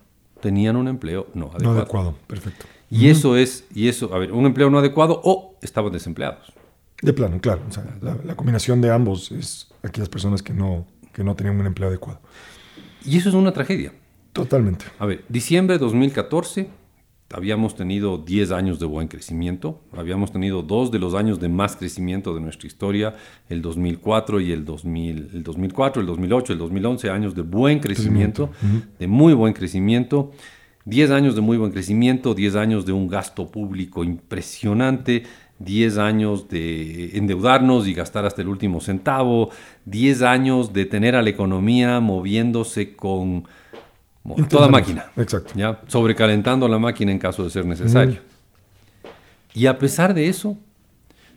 tenían 0.40 0.76
un 0.76 0.88
empleo 0.88 1.28
no 1.34 1.46
adecuado. 1.46 1.64
No 1.64 1.80
adecuado, 1.80 2.14
perfecto. 2.26 2.66
Y 2.90 3.08
eso 3.08 3.36
es, 3.36 3.64
y 3.74 3.88
eso, 3.88 4.14
a 4.14 4.18
ver, 4.18 4.32
un 4.32 4.46
empleo 4.46 4.70
no 4.70 4.78
adecuado 4.78 5.20
o 5.24 5.56
estaban 5.62 5.92
desempleados. 5.92 6.52
De 7.02 7.12
plano, 7.12 7.40
claro. 7.40 7.62
O 7.68 7.72
sea, 7.72 7.84
la, 8.00 8.36
combinación 8.36 8.80
de 8.80 8.90
ambos 8.90 9.32
es 9.32 9.68
aquellas 9.82 10.08
personas 10.08 10.42
que 10.42 10.52
no, 10.52 10.86
que 11.12 11.24
no 11.24 11.34
tenían 11.34 11.58
un 11.58 11.66
empleo 11.66 11.88
adecuado. 11.88 12.20
Y 13.04 13.18
eso 13.18 13.28
es 13.28 13.34
una 13.34 13.52
tragedia. 13.52 13.92
Totalmente. 14.32 14.84
A 14.98 15.06
ver, 15.06 15.24
diciembre 15.28 15.76
de 15.76 15.84
2014 15.84 16.68
habíamos 17.32 17.74
tenido 17.74 18.18
10 18.18 18.52
años 18.52 18.78
de 18.78 18.86
buen 18.86 19.08
crecimiento, 19.08 19.80
habíamos 19.92 20.32
tenido 20.32 20.62
dos 20.62 20.90
de 20.90 20.98
los 20.98 21.14
años 21.14 21.40
de 21.40 21.48
más 21.48 21.76
crecimiento 21.76 22.34
de 22.34 22.40
nuestra 22.40 22.66
historia, 22.66 23.14
el 23.48 23.62
2004 23.62 24.40
y 24.40 24.52
el, 24.52 24.64
2000, 24.64 25.30
el 25.34 25.42
2004, 25.42 26.00
el 26.00 26.06
2008, 26.06 26.52
el 26.52 26.58
2011, 26.58 27.10
años 27.10 27.34
de 27.34 27.42
buen 27.42 27.80
crecimiento, 27.80 28.50
de 28.98 29.06
muy 29.06 29.34
buen 29.34 29.54
crecimiento, 29.54 30.32
10 30.84 31.10
años 31.10 31.34
de 31.34 31.40
muy 31.40 31.56
buen 31.56 31.72
crecimiento, 31.72 32.32
10 32.32 32.54
años 32.54 32.86
de 32.86 32.92
un 32.92 33.08
gasto 33.08 33.50
público 33.50 34.04
impresionante, 34.04 35.24
10 35.58 35.98
años 35.98 36.48
de 36.48 37.16
endeudarnos 37.16 37.88
y 37.88 37.94
gastar 37.94 38.24
hasta 38.24 38.42
el 38.42 38.48
último 38.48 38.80
centavo, 38.80 39.50
10 39.86 40.22
años 40.22 40.72
de 40.72 40.84
tener 40.84 41.16
a 41.16 41.22
la 41.22 41.30
economía 41.30 41.98
moviéndose 41.98 42.94
con 42.94 43.48
toda 44.48 44.68
máquina. 44.68 45.06
Exacto. 45.16 45.52
¿ya? 45.54 45.80
Sobrecalentando 45.86 46.68
la 46.68 46.78
máquina 46.78 47.12
en 47.12 47.18
caso 47.18 47.44
de 47.44 47.50
ser 47.50 47.64
necesario. 47.64 48.20
Y 49.54 49.66
a 49.66 49.78
pesar 49.78 50.12
de 50.14 50.28
eso, 50.28 50.58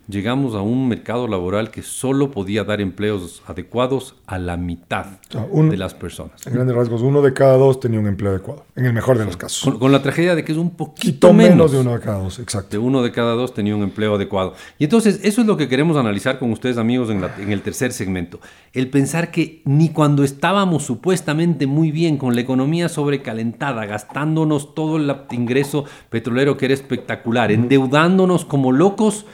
llegamos 0.09 0.55
a 0.55 0.61
un 0.61 0.87
mercado 0.87 1.27
laboral 1.27 1.69
que 1.69 1.83
solo 1.83 2.31
podía 2.31 2.63
dar 2.63 2.81
empleos 2.81 3.43
adecuados 3.45 4.15
a 4.25 4.39
la 4.39 4.57
mitad 4.57 5.05
de 5.29 5.77
las 5.77 5.93
personas. 5.93 6.45
En 6.47 6.53
grandes 6.53 6.75
rasgos, 6.75 7.01
uno 7.01 7.21
de 7.21 7.33
cada 7.33 7.57
dos 7.57 7.79
tenía 7.79 7.99
un 7.99 8.07
empleo 8.07 8.31
adecuado, 8.31 8.65
en 8.75 8.85
el 8.85 8.93
mejor 8.93 9.19
de 9.19 9.25
los 9.25 9.37
casos. 9.37 9.75
Con, 9.75 9.91
la 9.91 10.01
tragedia 10.01 10.35
de 10.35 10.43
que 10.43 10.51
es 10.51 10.57
un 10.57 10.71
poquito 10.71 11.31
menos, 11.31 11.71
de 11.71 11.79
uno 11.79 11.93
de 11.93 11.99
cada 11.99 12.19
dos, 12.19 12.39
exacto. 12.39 12.71
De 12.71 12.77
uno 12.79 13.03
de 13.03 13.11
cada 13.11 13.33
dos 13.33 13.53
tenía 13.53 13.75
un 13.75 13.83
empleo 13.83 14.15
adecuado. 14.15 14.55
Y 14.79 14.85
entonces, 14.85 15.19
eso 15.23 15.41
es 15.41 15.47
lo 15.47 15.57
que 15.57 15.67
queremos 15.67 15.95
analizar 15.95 16.39
con 16.39 16.51
ustedes, 16.51 16.77
amigos, 16.77 17.09
en, 17.11 17.23
en 17.37 17.51
el 17.51 17.61
tercer 17.61 17.93
segmento. 17.93 18.39
El 18.73 18.89
pensar 18.89 19.29
que 19.29 19.61
ni 19.65 19.89
cuando 19.89 20.23
estábamos 20.23 20.83
supuestamente 20.83 21.67
muy 21.67 21.91
bien 21.91 22.17
con 22.17 22.33
la 22.33 22.41
economía 22.41 22.89
sobrecalentada, 22.89 23.85
gastándonos 23.85 24.73
todo 24.73 24.97
el 24.97 25.15
ingreso 25.31 25.85
petrolero 26.09 26.57
que 26.57 26.65
era 26.65 26.73
espectacular, 26.73 27.51
endeudándonos 27.51 28.45
como 28.45 28.71
locos, 28.71 29.25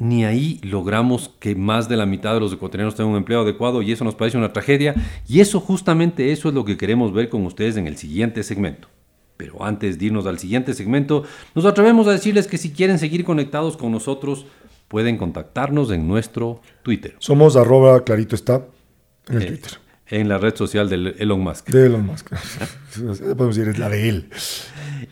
ni 0.00 0.24
ahí 0.24 0.58
logramos 0.62 1.30
que 1.38 1.54
más 1.54 1.88
de 1.88 1.96
la 1.96 2.06
mitad 2.06 2.34
de 2.34 2.40
los 2.40 2.52
ecuatorianos 2.52 2.94
tengan 2.94 3.12
un 3.12 3.18
empleo 3.18 3.42
adecuado 3.42 3.82
y 3.82 3.92
eso 3.92 4.02
nos 4.02 4.14
parece 4.14 4.38
una 4.38 4.52
tragedia. 4.52 4.94
Y 5.28 5.40
eso 5.40 5.60
justamente 5.60 6.32
eso 6.32 6.48
es 6.48 6.54
lo 6.54 6.64
que 6.64 6.76
queremos 6.76 7.12
ver 7.12 7.28
con 7.28 7.44
ustedes 7.44 7.76
en 7.76 7.86
el 7.86 7.96
siguiente 7.98 8.42
segmento. 8.42 8.88
Pero 9.36 9.62
antes 9.62 9.98
de 9.98 10.06
irnos 10.06 10.26
al 10.26 10.38
siguiente 10.38 10.74
segmento, 10.74 11.24
nos 11.54 11.66
atrevemos 11.66 12.06
a 12.08 12.12
decirles 12.12 12.46
que 12.46 12.58
si 12.58 12.72
quieren 12.72 12.98
seguir 12.98 13.24
conectados 13.24 13.76
con 13.76 13.92
nosotros, 13.92 14.46
pueden 14.88 15.18
contactarnos 15.18 15.90
en 15.90 16.08
nuestro 16.08 16.60
Twitter. 16.82 17.14
Somos 17.18 17.56
arroba 17.56 18.02
clarito 18.02 18.34
está 18.34 18.66
en 19.28 19.36
el 19.36 19.42
eh, 19.42 19.46
Twitter. 19.46 19.72
En 20.10 20.28
la 20.28 20.38
red 20.38 20.56
social 20.56 20.88
de 20.88 21.14
Elon 21.18 21.40
Musk. 21.40 21.68
De 21.70 21.86
Elon 21.86 22.04
Musk. 22.04 22.30
Podemos 22.96 23.56
decir, 23.56 23.68
es 23.68 23.78
la 23.78 23.88
de 23.88 24.08
él. 24.08 24.28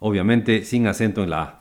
Obviamente 0.00 0.64
sin 0.64 0.88
acento 0.88 1.22
en 1.22 1.30
la 1.30 1.42
A. 1.42 1.60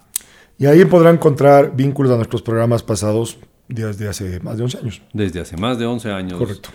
Y 0.58 0.66
ahí 0.66 0.84
podrán 0.86 1.16
encontrar 1.16 1.76
vínculos 1.76 2.12
a 2.12 2.16
nuestros 2.16 2.42
programas 2.42 2.84
pasados 2.84 3.38
desde 3.68 4.08
hace 4.08 4.40
más 4.42 4.58
de 4.58 4.64
11 4.64 4.78
años. 4.80 5.02
Desde 5.14 5.40
hace 5.40 5.58
más 5.58 5.80
de 5.80 5.86
11 5.86 6.12
años. 6.12 6.38
Correcto. 6.38 6.70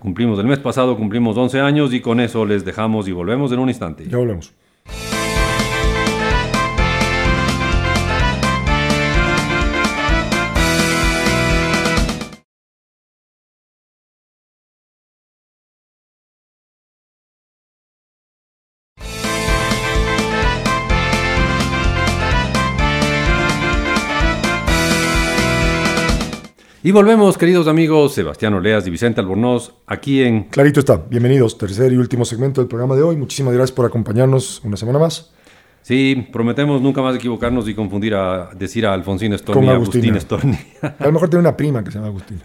cumplimos 0.00 0.38
el 0.38 0.46
mes 0.46 0.58
pasado, 0.58 0.96
cumplimos 0.96 1.36
11 1.36 1.60
años 1.60 1.94
y 1.94 2.00
con 2.00 2.20
eso 2.20 2.44
les 2.44 2.64
dejamos 2.64 3.08
y 3.08 3.12
volvemos 3.12 3.52
en 3.52 3.58
un 3.58 3.68
instante. 3.68 4.06
Ya 4.08 4.18
volvemos. 4.18 4.52
Y 26.84 26.90
volvemos, 26.90 27.38
queridos 27.38 27.68
amigos, 27.68 28.12
Sebastián 28.12 28.54
Oleas 28.54 28.84
y 28.88 28.90
Vicente 28.90 29.20
Albornoz, 29.20 29.72
aquí 29.86 30.20
en... 30.20 30.44
Clarito 30.44 30.80
está, 30.80 30.96
bienvenidos, 30.96 31.56
tercer 31.56 31.92
y 31.92 31.96
último 31.96 32.24
segmento 32.24 32.60
del 32.60 32.66
programa 32.66 32.96
de 32.96 33.02
hoy. 33.02 33.14
Muchísimas 33.14 33.54
gracias 33.54 33.70
por 33.70 33.86
acompañarnos 33.86 34.60
una 34.64 34.76
semana 34.76 34.98
más. 34.98 35.30
Sí, 35.82 36.26
prometemos 36.32 36.82
nunca 36.82 37.00
más 37.00 37.14
equivocarnos 37.14 37.68
y 37.68 37.74
confundir 37.74 38.16
a 38.16 38.50
decir 38.56 38.84
a 38.84 38.94
Alfonsín 38.94 39.32
Storni 39.38 39.66
y 39.66 39.70
Agustín 39.70 40.20
Storni. 40.20 40.58
A 40.82 41.06
lo 41.06 41.12
mejor 41.12 41.28
tiene 41.30 41.42
una 41.42 41.56
prima 41.56 41.84
que 41.84 41.92
se 41.92 41.98
llama 41.98 42.08
Agustín. 42.08 42.40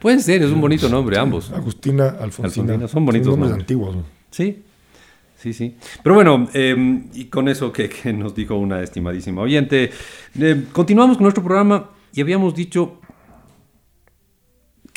Puede 0.00 0.18
ser, 0.18 0.42
es 0.42 0.50
un 0.50 0.60
bonito 0.60 0.88
nombre, 0.88 1.16
ambos. 1.16 1.52
Agustina, 1.52 2.16
Alfonsina. 2.20 2.88
son 2.88 3.06
bonitos 3.06 3.28
nombres 3.28 3.52
antiguos. 3.52 3.94
Sí, 4.32 4.64
Sí, 5.36 5.52
sí. 5.52 5.76
Pero 6.02 6.16
bueno, 6.16 6.48
em, 6.52 7.04
y 7.14 7.26
con 7.26 7.48
eso 7.48 7.72
que, 7.72 7.88
nos 8.12 8.34
dijo 8.34 8.56
una 8.56 8.82
estimadísima 8.82 9.42
oyente, 9.42 9.92
eh, 10.36 10.64
continuamos 10.72 11.16
con 11.16 11.22
nuestro 11.22 11.44
programa 11.44 11.90
y 12.12 12.20
habíamos 12.20 12.56
dicho 12.56 12.98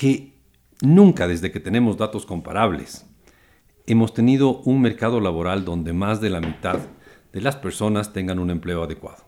que 0.02 0.34
nunca 0.82 1.28
desde 1.28 1.52
que 1.52 1.60
tenemos 1.60 1.96
datos 1.96 2.26
comparables 2.26 3.06
hemos 3.86 4.16
tenido 4.16 4.62
un 4.62 4.82
mercado 4.82 5.20
laboral 5.20 5.64
donde 5.64 5.94
más 5.94 6.20
de 6.20 6.32
la 6.32 6.42
mitad 6.42 6.80
de 7.32 7.40
las 7.40 7.56
personas 7.56 8.12
tengan 8.12 8.40
un 8.40 8.50
empleo 8.50 8.82
adecuado. 8.82 9.24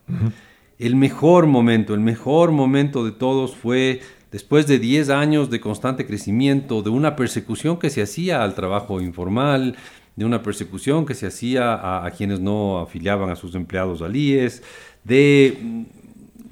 El 0.79 0.95
mejor 0.95 1.45
momento, 1.45 1.93
el 1.93 1.99
mejor 1.99 2.51
momento 2.51 3.05
de 3.05 3.11
todos 3.11 3.55
fue 3.55 3.99
después 4.31 4.65
de 4.65 4.79
10 4.79 5.11
años 5.11 5.51
de 5.51 5.59
constante 5.59 6.07
crecimiento, 6.07 6.81
de 6.81 6.89
una 6.89 7.15
persecución 7.15 7.77
que 7.77 7.91
se 7.91 8.01
hacía 8.01 8.43
al 8.43 8.55
trabajo 8.55 8.99
informal, 8.99 9.75
de 10.15 10.25
una 10.25 10.41
persecución 10.41 11.05
que 11.05 11.13
se 11.13 11.27
hacía 11.27 11.75
a, 11.75 12.03
a 12.03 12.09
quienes 12.09 12.39
no 12.39 12.79
afiliaban 12.79 13.29
a 13.29 13.35
sus 13.35 13.53
empleados 13.53 14.01
al 14.01 14.15
IES, 14.15 14.63
de 15.03 15.85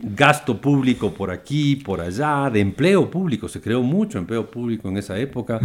gasto 0.01 0.59
público 0.59 1.13
por 1.13 1.31
aquí, 1.31 1.75
por 1.75 2.01
allá, 2.01 2.49
de 2.49 2.59
empleo 2.59 3.09
público, 3.09 3.47
se 3.47 3.61
creó 3.61 3.81
mucho 3.81 4.17
empleo 4.17 4.49
público 4.49 4.89
en 4.89 4.97
esa 4.97 5.17
época, 5.17 5.59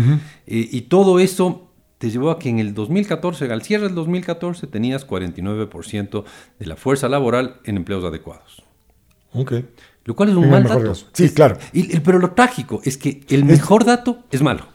eh, 0.47 0.69
y 0.71 0.83
todo 0.83 1.19
eso 1.19 1.71
te 1.99 2.11
llevó 2.11 2.31
a 2.31 2.39
que 2.39 2.49
en 2.49 2.59
el 2.59 2.75
2014, 2.75 3.51
al 3.51 3.63
cierre 3.63 3.85
del 3.85 3.95
2014, 3.95 4.67
tenías 4.67 5.07
49% 5.07 6.25
de 6.59 6.67
la 6.67 6.77
fuerza 6.77 7.09
laboral 7.09 7.61
en 7.65 7.77
empleos 7.79 8.05
adecuados. 8.05 8.63
Ok. 9.33 9.55
Lo 10.05 10.15
cual 10.15 10.29
es 10.29 10.37
un 10.37 10.51
mal 10.51 10.65
dato. 10.65 10.95
Sí, 11.13 11.31
claro. 11.31 11.59
Y, 11.73 11.99
pero 12.01 12.19
lo 12.19 12.33
trágico 12.33 12.81
es 12.85 12.97
que 12.97 13.23
el 13.29 13.45
mejor 13.45 13.85
dato 13.85 14.25
es 14.31 14.43
malo. 14.43 14.67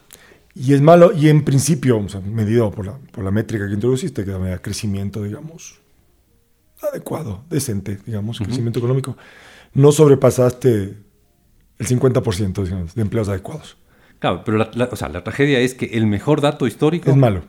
Y 0.54 0.74
es 0.74 0.82
malo, 0.82 1.12
y 1.16 1.28
en 1.28 1.44
principio, 1.44 2.04
medido 2.26 2.70
por 2.70 2.84
la, 2.84 2.98
por 2.98 3.24
la 3.24 3.30
métrica 3.30 3.66
que 3.66 3.72
introduciste, 3.72 4.24
que 4.24 4.32
da 4.32 4.58
crecimiento, 4.58 5.22
digamos, 5.22 5.80
adecuado, 6.82 7.44
decente, 7.48 7.98
digamos, 8.04 8.38
crecimiento 8.38 8.78
económico 8.78 9.16
no 9.74 9.92
sobrepasaste 9.92 10.96
el 11.78 11.86
50% 11.86 12.92
de 12.94 13.02
empleos 13.02 13.28
adecuados. 13.28 13.76
Claro, 14.18 14.42
pero 14.44 14.58
la, 14.58 14.88
o 14.90 14.96
sea, 14.96 15.08
la 15.08 15.24
tragedia 15.24 15.58
es 15.58 15.74
que 15.74 15.86
el 15.86 16.06
mejor 16.06 16.40
dato 16.40 16.66
histórico... 16.66 17.10
Es 17.10 17.16
malo. 17.16 17.42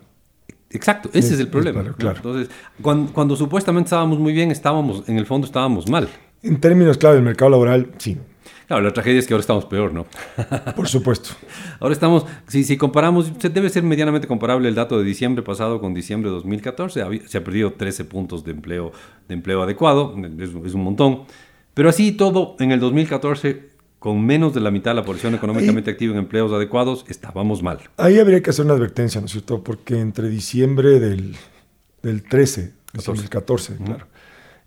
Exacto, 0.72 1.10
ese 1.14 1.36
es, 1.36 1.40
el 1.40 1.48
problema. 1.50 1.84
claro. 1.96 2.18
Entonces, 2.18 2.50
cuando, 2.82 3.36
supuestamente 3.36 3.88
estábamos 3.90 4.18
muy 4.18 4.34
bien, 4.34 4.50
estábamos, 4.50 5.08
en 5.08 5.20
el 5.20 5.28
fondo 5.28 5.46
estábamos 5.46 5.88
mal. 5.88 6.10
En 6.42 6.60
términos, 6.60 6.98
claro, 6.98 7.16
del 7.16 7.24
mercado 7.24 7.52
laboral, 7.52 7.92
sí. 8.00 8.18
Claro, 8.68 8.82
la 8.82 8.92
tragedia 8.92 9.20
es 9.20 9.28
que 9.28 9.36
ahora 9.36 9.42
estamos 9.42 9.66
peor, 9.66 9.94
¿no? 9.94 10.08
Por 10.76 10.88
supuesto. 10.88 11.30
Ahora 11.80 11.94
estamos, 11.94 12.26
si, 12.48 12.64
si 12.64 12.78
comparamos, 12.78 13.32
debe 13.38 13.70
ser 13.70 13.84
medianamente 13.84 14.26
comparable 14.26 14.70
el 14.70 14.74
dato 14.74 14.98
de 14.98 15.04
diciembre 15.04 15.44
pasado 15.44 15.82
con 15.82 15.94
diciembre 15.94 16.30
de 16.30 16.36
2014. 16.36 17.04
Se 17.28 17.38
ha 17.38 17.44
perdido 17.44 17.74
13 17.74 18.06
puntos 18.06 18.44
de 18.44 18.52
empleo, 18.52 18.94
de 19.28 19.34
empleo 19.36 19.62
adecuado, 19.62 20.16
es, 20.40 20.50
es 20.50 20.74
un 20.74 20.84
montón. 20.84 21.24
Pero 21.74 21.90
así 21.90 22.12
todo, 22.12 22.56
en 22.60 22.72
el 22.72 22.80
2014, 22.80 23.70
con 24.00 24.26
menos 24.26 24.54
de 24.54 24.60
la 24.60 24.70
mitad 24.70 24.92
de 24.92 24.96
la 24.96 25.04
población 25.04 25.34
económicamente 25.34 25.92
activa 25.92 26.14
en 26.14 26.20
empleos 26.20 26.52
adecuados, 26.52 27.06
estábamos 27.08 27.64
mal. 27.64 27.80
Ahí 27.98 28.20
habría 28.20 28.42
que 28.42 28.50
hacer 28.50 28.66
una 28.66 28.74
advertencia, 28.74 29.22
¿no 29.22 29.28
es 29.28 29.32
cierto? 29.32 29.64
Porque 29.64 30.00
entre 30.00 30.30
diciembre 30.30 31.00
del, 31.00 31.36
del 32.02 32.24
13, 32.24 32.74
2014, 32.94 33.78
claro, 33.78 34.06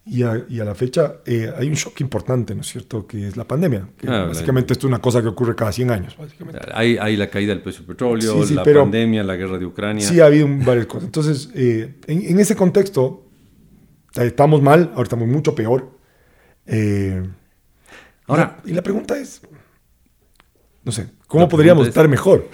y 0.06 0.22
a, 0.22 0.44
y 0.48 0.60
a, 0.60 0.64
la 0.64 0.74
fecha 0.74 1.16
eh, 1.26 1.52
hay 1.54 1.68
un 1.68 1.74
shock 1.74 2.00
importante, 2.00 2.54
¿no 2.54 2.60
es 2.60 2.68
cierto? 2.68 3.06
Que 3.06 3.26
es 3.26 3.36
la 3.36 3.44
pandemia. 3.44 3.88
Ah, 4.06 4.26
básicamente 4.28 4.72
esto 4.72 4.86
es 4.86 4.88
una 4.88 5.00
cosa 5.00 5.20
que 5.20 5.28
ocurre 5.28 5.56
cada 5.56 5.72
100 5.72 5.90
años, 5.90 6.16
básicamente. 6.16 6.60
Hay, 6.72 6.96
hay 6.96 7.16
la 7.16 7.26
caída 7.26 7.52
del 7.52 7.60
precio 7.60 7.80
del 7.80 7.88
petróleo, 7.88 8.42
la 8.42 8.62
pandemia, 8.62 9.24
la 9.24 9.34
guerra 9.34 9.58
de 9.58 9.66
Ucrania. 9.66 10.06
Sí, 10.06 10.20
ha 10.20 10.26
habido 10.26 10.46
varias 10.64 10.86
cosas. 10.86 11.04
Entonces, 11.04 11.50
eh, 11.54 11.96
en, 12.06 12.22
en, 12.24 12.38
ese 12.38 12.54
contexto, 12.54 13.26
estamos 14.14 14.62
mal, 14.62 14.92
ahora 14.92 15.02
estamos 15.02 15.26
mucho 15.26 15.54
peor. 15.56 15.95
Eh, 16.66 17.22
Ahora, 18.28 18.58
y 18.64 18.72
la, 18.72 18.82
pregunta 18.82 19.16
es, 19.16 19.40
no 20.82 20.90
sé, 20.90 21.08
¿cómo 21.28 21.48
podríamos 21.48 21.86
estar 21.86 22.08
mejor? 22.08 22.48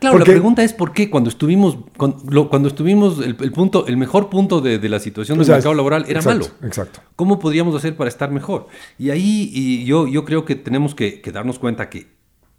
Claro, 0.00 0.18
la 0.18 0.24
pregunta 0.24 0.64
es 0.64 0.72
por 0.72 0.92
qué 0.92 1.08
cuando 1.08 1.30
estuvimos, 1.30 1.78
cuando, 1.96 2.68
estuvimos, 2.68 3.20
el, 3.20 3.36
punto, 3.52 3.86
el 3.86 3.96
mejor 3.96 4.28
punto 4.28 4.60
de, 4.60 4.88
la 4.88 4.98
situación 4.98 5.38
del 5.38 5.46
mercado 5.46 5.74
laboral 5.74 6.04
era 6.08 6.20
malo. 6.22 6.46
Exacto. 6.62 7.00
¿Cómo 7.16 7.38
podríamos 7.38 7.74
hacer 7.74 7.96
para 7.96 8.08
estar 8.08 8.30
mejor? 8.30 8.66
Y 8.98 9.10
ahí 9.10 9.48
y 9.52 9.84
yo, 9.84 10.08
yo 10.08 10.24
creo 10.24 10.44
que 10.44 10.56
tenemos 10.56 10.94
que, 10.94 11.22
darnos 11.32 11.58
cuenta 11.58 11.88
que 11.88 12.08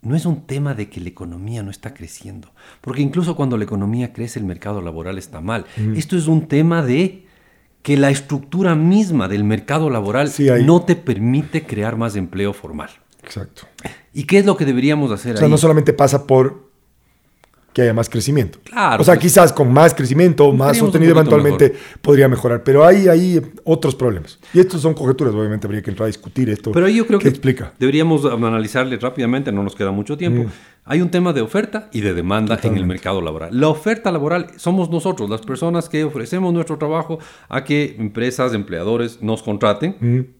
no 0.01 0.15
es 0.15 0.25
un 0.25 0.45
tema 0.45 0.73
de 0.73 0.89
que 0.89 1.01
la 1.01 1.09
economía 1.09 1.63
no 1.63 1.69
está 1.69 1.93
creciendo, 1.93 2.51
porque 2.79 3.01
incluso 3.01 3.35
cuando 3.35 3.57
la 3.57 3.65
economía 3.65 4.13
crece 4.13 4.39
el 4.39 4.45
mercado 4.45 4.81
laboral 4.81 5.17
está 5.17 5.41
mal. 5.41 5.65
Esto 5.95 6.15
es 6.15 6.27
un 6.27 6.47
tema 6.47 6.81
de 6.81 7.24
que 7.85 7.97
la 7.97 8.09
estructura 8.09 8.73
misma 8.73 9.27
del 9.27 9.43
mercado 9.43 9.91
laboral 9.91 10.31
no 10.63 10.81
te 10.81 10.95
permite 10.95 11.67
crear 11.67 11.95
más 11.97 12.15
empleo 12.15 12.51
formal. 12.51 12.89
Exacto. 13.23 13.67
¿Y 14.11 14.23
qué 14.23 14.39
es 14.39 14.45
lo 14.47 14.57
que 14.57 14.65
deberíamos 14.65 15.11
hacer? 15.11 15.35
O 15.35 15.37
sea, 15.37 15.47
no 15.47 15.55
solamente 15.59 15.93
pasa 15.93 16.25
por 16.25 16.65
que 17.73 17.83
haya 17.83 17.93
más 17.93 18.09
crecimiento. 18.09 18.57
Claro. 18.63 19.03
O 19.03 19.05
sea, 19.05 19.13
pues, 19.13 19.23
quizás 19.23 19.53
con 19.53 19.71
más 19.71 19.93
crecimiento, 19.93 20.51
más 20.51 20.77
sostenido 20.77 21.11
eventualmente 21.11 21.75
podría 22.01 22.27
mejorar. 22.27 22.63
Pero 22.63 22.83
hay, 22.83 23.07
hay 23.07 23.39
otros 23.65 23.93
problemas. 23.93 24.39
Y 24.51 24.61
estos 24.61 24.81
son 24.81 24.95
conjeturas, 24.95 25.35
obviamente 25.35 25.67
habría 25.67 25.83
que 25.83 25.91
entrar 25.91 26.05
a 26.05 26.07
discutir 26.07 26.49
esto. 26.49 26.71
Pero 26.71 26.87
ahí 26.87 26.95
yo 26.95 27.05
creo 27.05 27.19
que 27.19 27.27
explica? 27.27 27.71
deberíamos 27.77 28.25
analizarle 28.25 28.97
rápidamente, 28.97 29.51
no 29.51 29.61
nos 29.61 29.75
queda 29.75 29.91
mucho 29.91 30.17
tiempo. 30.17 30.45
Mm. 30.45 30.51
Hay 30.87 31.01
un 31.01 31.09
tema 31.09 31.33
de 31.33 31.41
oferta 31.41 31.89
y 31.91 32.01
de 32.01 32.13
demanda 32.13 32.59
en 32.61 32.77
el 32.77 32.85
mercado 32.85 33.19
laboral. 33.19 33.59
La 33.59 33.69
oferta 33.69 34.11
laboral 34.11 34.51
somos 34.57 34.91
nosotros, 34.91 35.27
las 35.27 35.41
personas 35.41 35.89
que 35.89 36.03
ofrecemos 36.03 36.53
nuestro 36.53 36.77
trabajo 36.77 37.17
a 37.49 37.63
que 37.63 37.95
empresas, 37.97 38.53
empleadores 38.53 39.19
nos 39.23 39.41
contraten. 39.41 40.35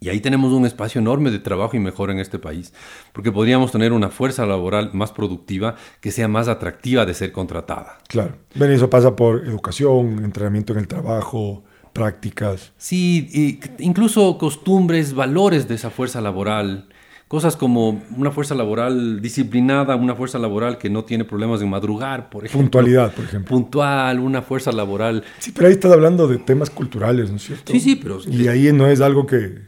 Y 0.00 0.08
ahí 0.08 0.20
tenemos 0.20 0.52
un 0.54 0.64
espacio 0.64 1.02
enorme 1.02 1.30
de 1.30 1.38
trabajo 1.38 1.76
y 1.76 1.80
mejora 1.80 2.14
en 2.14 2.20
este 2.20 2.38
país, 2.38 2.72
porque 3.12 3.30
podríamos 3.30 3.70
tener 3.72 3.92
una 3.92 4.08
fuerza 4.08 4.46
laboral 4.46 4.88
más 4.94 5.12
productiva 5.12 5.74
que 6.00 6.10
sea 6.10 6.26
más 6.26 6.48
atractiva 6.48 7.04
de 7.04 7.12
ser 7.12 7.30
contratada. 7.32 7.98
Claro. 8.08 8.38
Bueno, 8.54 8.72
eso 8.72 8.88
pasa 8.88 9.14
por 9.14 9.46
educación, 9.46 10.24
entrenamiento 10.24 10.72
en 10.72 10.78
el 10.78 10.88
trabajo, 10.88 11.62
prácticas. 11.92 12.72
Sí, 12.78 13.60
incluso 13.78 14.38
costumbres, 14.38 15.12
valores 15.12 15.68
de 15.68 15.74
esa 15.74 15.90
fuerza 15.90 16.22
laboral. 16.22 16.88
Cosas 17.30 17.54
como 17.54 18.02
una 18.16 18.32
fuerza 18.32 18.56
laboral 18.56 19.22
disciplinada, 19.22 19.94
una 19.94 20.16
fuerza 20.16 20.36
laboral 20.36 20.78
que 20.78 20.90
no 20.90 21.04
tiene 21.04 21.24
problemas 21.24 21.60
de 21.60 21.66
madrugar, 21.66 22.28
por 22.28 22.44
ejemplo. 22.44 22.62
Puntualidad, 22.62 23.14
por 23.14 23.24
ejemplo. 23.24 23.56
Puntual, 23.56 24.18
una 24.18 24.42
fuerza 24.42 24.72
laboral. 24.72 25.22
Sí, 25.38 25.52
pero 25.52 25.68
ahí 25.68 25.74
estás 25.74 25.92
hablando 25.92 26.26
de 26.26 26.38
temas 26.38 26.70
culturales, 26.70 27.30
¿no 27.30 27.36
es 27.36 27.44
cierto? 27.44 27.72
Sí, 27.72 27.78
sí, 27.78 27.94
pero... 27.94 28.18
Y 28.28 28.48
ahí 28.48 28.72
no 28.72 28.88
es 28.88 29.00
algo 29.00 29.26
que, 29.26 29.60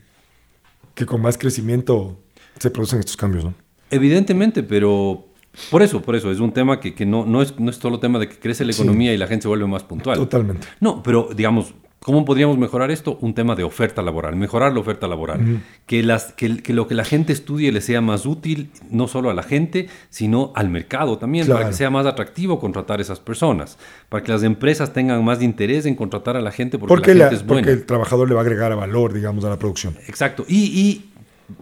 que 0.96 1.06
con 1.06 1.22
más 1.22 1.38
crecimiento 1.38 2.18
se 2.58 2.68
producen 2.68 2.98
estos 2.98 3.16
cambios, 3.16 3.44
¿no? 3.44 3.54
Evidentemente, 3.92 4.64
pero 4.64 5.28
por 5.70 5.82
eso, 5.82 6.02
por 6.02 6.16
eso, 6.16 6.32
es 6.32 6.40
un 6.40 6.52
tema 6.52 6.80
que, 6.80 6.96
que 6.96 7.06
no, 7.06 7.24
no, 7.26 7.42
es, 7.42 7.56
no 7.60 7.70
es 7.70 7.76
solo 7.76 8.00
tema 8.00 8.18
de 8.18 8.28
que 8.28 8.40
crece 8.40 8.64
la 8.64 8.72
economía 8.72 9.14
y 9.14 9.16
la 9.16 9.28
gente 9.28 9.42
se 9.42 9.48
vuelve 9.48 9.68
más 9.68 9.84
puntual. 9.84 10.18
Totalmente. 10.18 10.66
No, 10.80 11.00
pero 11.00 11.28
digamos, 11.32 11.74
¿Cómo 12.04 12.24
podríamos 12.24 12.58
mejorar 12.58 12.90
esto? 12.90 13.16
Un 13.20 13.32
tema 13.32 13.54
de 13.54 13.62
oferta 13.62 14.02
laboral, 14.02 14.34
mejorar 14.34 14.72
la 14.72 14.80
oferta 14.80 15.06
laboral. 15.06 15.62
que, 15.86 16.02
las, 16.02 16.32
que, 16.32 16.48
lo 16.72 16.88
que 16.88 16.94
la 16.94 17.04
gente 17.04 17.32
estudie 17.32 17.70
le 17.70 17.80
sea 17.80 18.00
más 18.00 18.26
útil, 18.26 18.70
no 18.90 19.06
solo 19.06 19.30
a 19.30 19.34
la 19.34 19.44
gente, 19.44 19.88
sino 20.10 20.52
al 20.56 20.68
mercado 20.68 21.16
también, 21.18 21.46
para 21.46 21.68
que 21.68 21.74
sea 21.74 21.90
más 21.90 22.06
atractivo 22.06 22.58
contratar 22.58 22.98
a 22.98 23.02
esas 23.02 23.20
personas, 23.20 23.78
para 24.08 24.24
que 24.24 24.32
las 24.32 24.42
empresas 24.42 24.92
tengan 24.92 25.24
más 25.24 25.42
interés 25.42 25.86
en 25.86 25.94
contratar 25.94 26.36
a 26.36 26.40
la 26.40 26.50
gente 26.50 26.76
porque, 26.76 27.14
la 27.14 27.26
gente 27.26 27.36
es 27.36 27.46
buena. 27.46 27.62
Porque 27.62 27.80
el 27.80 27.86
trabajador 27.86 28.28
le 28.28 28.34
va 28.34 28.40
a 28.40 28.44
agregar 28.44 28.74
valor, 28.74 29.12
digamos, 29.12 29.44
a 29.44 29.50
la 29.50 29.58
producción. 29.58 29.96
Exacto. 30.08 30.44
Y, 30.48 31.04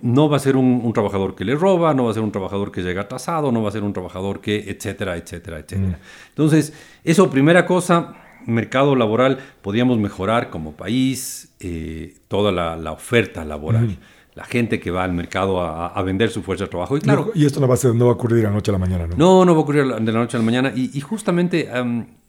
no 0.02 0.28
va 0.28 0.36
a 0.36 0.40
ser 0.40 0.56
un, 0.56 0.82
un, 0.84 0.92
trabajador 0.92 1.34
que 1.34 1.44
le 1.44 1.56
roba, 1.56 1.92
no 1.94 2.04
va 2.04 2.12
a 2.12 2.14
ser 2.14 2.22
un 2.22 2.30
trabajador 2.30 2.70
que 2.70 2.80
llega 2.80 3.02
atrasado, 3.02 3.50
no 3.50 3.60
va 3.60 3.70
a 3.70 3.72
ser 3.72 3.82
un 3.82 3.92
trabajador 3.92 4.40
que, 4.40 4.70
etcétera, 4.70 5.16
etcétera, 5.16 5.58
etcétera. 5.58 5.98
Entonces, 6.28 6.72
eso, 7.02 7.28
primera 7.28 7.66
cosa 7.66 8.19
mercado 8.46 8.96
laboral 8.96 9.38
podríamos 9.62 9.98
mejorar 9.98 10.50
como 10.50 10.72
país 10.72 11.54
eh, 11.60 12.14
toda 12.28 12.52
la, 12.52 12.92
oferta 12.92 13.44
laboral. 13.44 13.98
La 14.34 14.44
gente 14.44 14.78
que 14.78 14.90
va 14.90 15.04
al 15.04 15.12
mercado 15.12 15.60
a, 15.60 16.02
vender 16.02 16.30
su 16.30 16.42
fuerza 16.42 16.64
de 16.64 16.70
trabajo. 16.70 16.96
Y, 16.96 17.00
claro, 17.00 17.32
y 17.34 17.44
esto 17.44 17.60
no 17.60 17.68
va, 17.68 17.74
a 17.74 17.76
ser, 17.76 17.94
no 17.94 18.06
va 18.06 18.12
a 18.12 18.14
ocurrir 18.14 18.38
de 18.38 18.44
la 18.44 18.50
noche 18.50 18.70
a 18.70 18.72
la 18.72 18.78
mañana, 18.78 19.06
¿no? 19.06 19.16
No, 19.16 19.44
no 19.44 19.52
va 19.52 19.58
a 19.58 19.62
ocurrir 19.62 19.84
de 19.84 20.12
la 20.12 20.18
noche 20.18 20.36
a 20.36 20.40
la 20.40 20.46
mañana. 20.46 20.72
Y, 20.74 21.00
justamente 21.00 21.68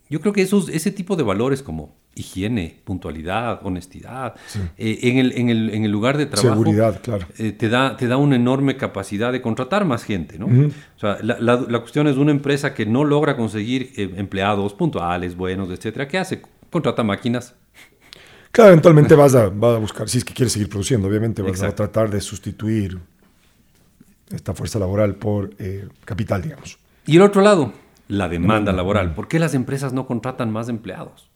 yo 0.09 0.19
creo 0.19 0.33
que 0.33 0.41
esos, 0.41 0.67
ese 0.69 0.91
tipo 0.91 1.15
de 1.15 1.23
valores 1.23 1.63
como 1.63 1.95
higiene, 2.15 2.81
puntualidad, 2.83 3.65
honestidad. 3.65 4.35
Eh, 4.77 4.99
en, 5.03 5.17
el, 5.17 5.31
en, 5.33 5.49
el, 5.49 5.69
en, 5.69 5.85
el, 5.85 5.91
lugar 5.91 6.17
de 6.17 6.25
trabajo. 6.25 6.61
Seguridad, 6.61 7.01
claro. 7.01 7.25
Eh, 7.37 7.51
te, 7.51 7.69
da, 7.69 7.95
te 7.95 8.07
da 8.07 8.17
una 8.17 8.35
enorme 8.35 8.75
capacidad 8.75 9.31
de 9.31 9.41
contratar 9.41 9.85
más 9.85 10.03
gente, 10.03 10.37
¿no? 10.37 10.47
O 10.47 10.99
sea, 10.99 11.17
la, 11.21 11.39
la, 11.39 11.79
cuestión 11.79 12.07
es 12.07 12.17
una 12.17 12.31
empresa 12.31 12.73
que 12.73 12.85
no 12.85 13.03
logra 13.03 13.37
conseguir 13.37 13.93
eh, 13.95 14.13
empleados 14.17 14.73
puntuales, 14.73 15.35
buenos, 15.35 15.69
etcétera. 15.69 16.07
¿Qué 16.07 16.17
hace? 16.17 16.41
Contrata 16.69 17.03
máquinas. 17.03 17.55
Claro, 18.51 18.71
eventualmente 18.71 19.15
vas 19.15 19.33
a, 19.33 19.47
vas 19.47 19.77
a 19.77 19.79
buscar, 19.79 20.09
si 20.09 20.17
es 20.17 20.25
que 20.25 20.33
quieres 20.33 20.51
seguir 20.51 20.67
produciendo, 20.67 21.07
obviamente, 21.07 21.41
vas 21.41 21.63
a 21.63 21.73
tratar 21.73 22.09
de 22.09 22.19
sustituir 22.19 22.99
esta 24.29 24.53
fuerza 24.53 24.77
laboral 24.79 25.15
por 25.15 25.51
capital, 26.03 26.41
digamos. 26.41 26.77
Y 27.05 27.15
el 27.15 27.21
otro 27.21 27.41
lado, 27.41 27.71
la 28.09 28.27
demanda 28.27 28.73
laboral. 28.73 29.13
¿Por 29.13 29.29
qué 29.29 29.39
las 29.39 29.53
empresas 29.53 29.93
no 29.93 30.05
contratan 30.05 30.51
más 30.51 30.67
empleados? 30.67 31.30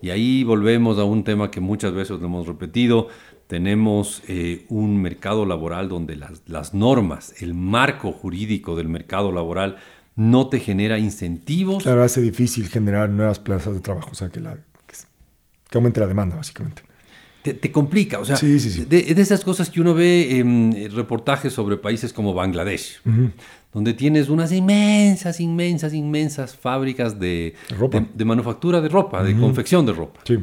Y 0.00 0.10
ahí 0.10 0.44
volvemos 0.44 0.98
a 0.98 1.04
un 1.04 1.24
tema 1.24 1.50
que 1.50 1.60
muchas 1.60 1.92
veces 1.92 2.20
lo 2.20 2.26
hemos 2.26 2.46
repetido. 2.46 3.08
Tenemos 3.46 4.22
eh, 4.28 4.66
un 4.68 5.00
mercado 5.00 5.46
laboral 5.46 5.88
donde 5.88 6.16
las, 6.16 6.74
normas, 6.74 7.34
el 7.40 7.54
marco 7.54 8.12
jurídico 8.12 8.76
del 8.76 8.88
mercado 8.88 9.32
laboral 9.32 9.76
no 10.16 10.48
te 10.48 10.60
genera 10.60 10.98
incentivos. 10.98 11.84
Claro, 11.84 12.02
hace 12.02 12.20
difícil 12.20 12.68
generar 12.68 13.08
nuevas 13.08 13.38
plazas 13.38 13.74
de 13.74 13.80
trabajo, 13.80 14.10
o 14.12 14.14
sea, 14.14 14.30
que, 14.30 14.40
la, 14.40 14.54
que, 14.54 15.78
aumente 15.78 16.00
la 16.00 16.06
demanda, 16.06 16.36
básicamente. 16.36 16.82
Te, 17.42 17.70
complica, 17.70 18.18
o 18.18 18.24
sea, 18.24 18.34
sí, 18.36 18.58
sí, 18.58 18.70
sí. 18.70 18.84
De, 18.86 18.98
esas 19.22 19.44
cosas 19.44 19.70
que 19.70 19.80
uno 19.80 19.94
ve 19.94 20.38
en 20.40 20.90
reportajes 20.92 21.52
sobre 21.52 21.76
países 21.76 22.12
como 22.12 22.34
Bangladesh, 22.34 23.00
donde 23.76 23.92
tienes 23.92 24.30
unas 24.30 24.52
inmensas, 24.52 25.38
inmensas, 25.38 25.92
inmensas 25.92 26.56
fábricas 26.56 27.20
de, 27.20 27.52
de, 28.14 28.24
manufactura 28.24 28.80
de 28.80 28.88
ropa, 28.88 29.22
de 29.22 29.36
confección 29.36 29.84
de 29.84 29.92
ropa. 29.92 30.22
Sí. 30.24 30.38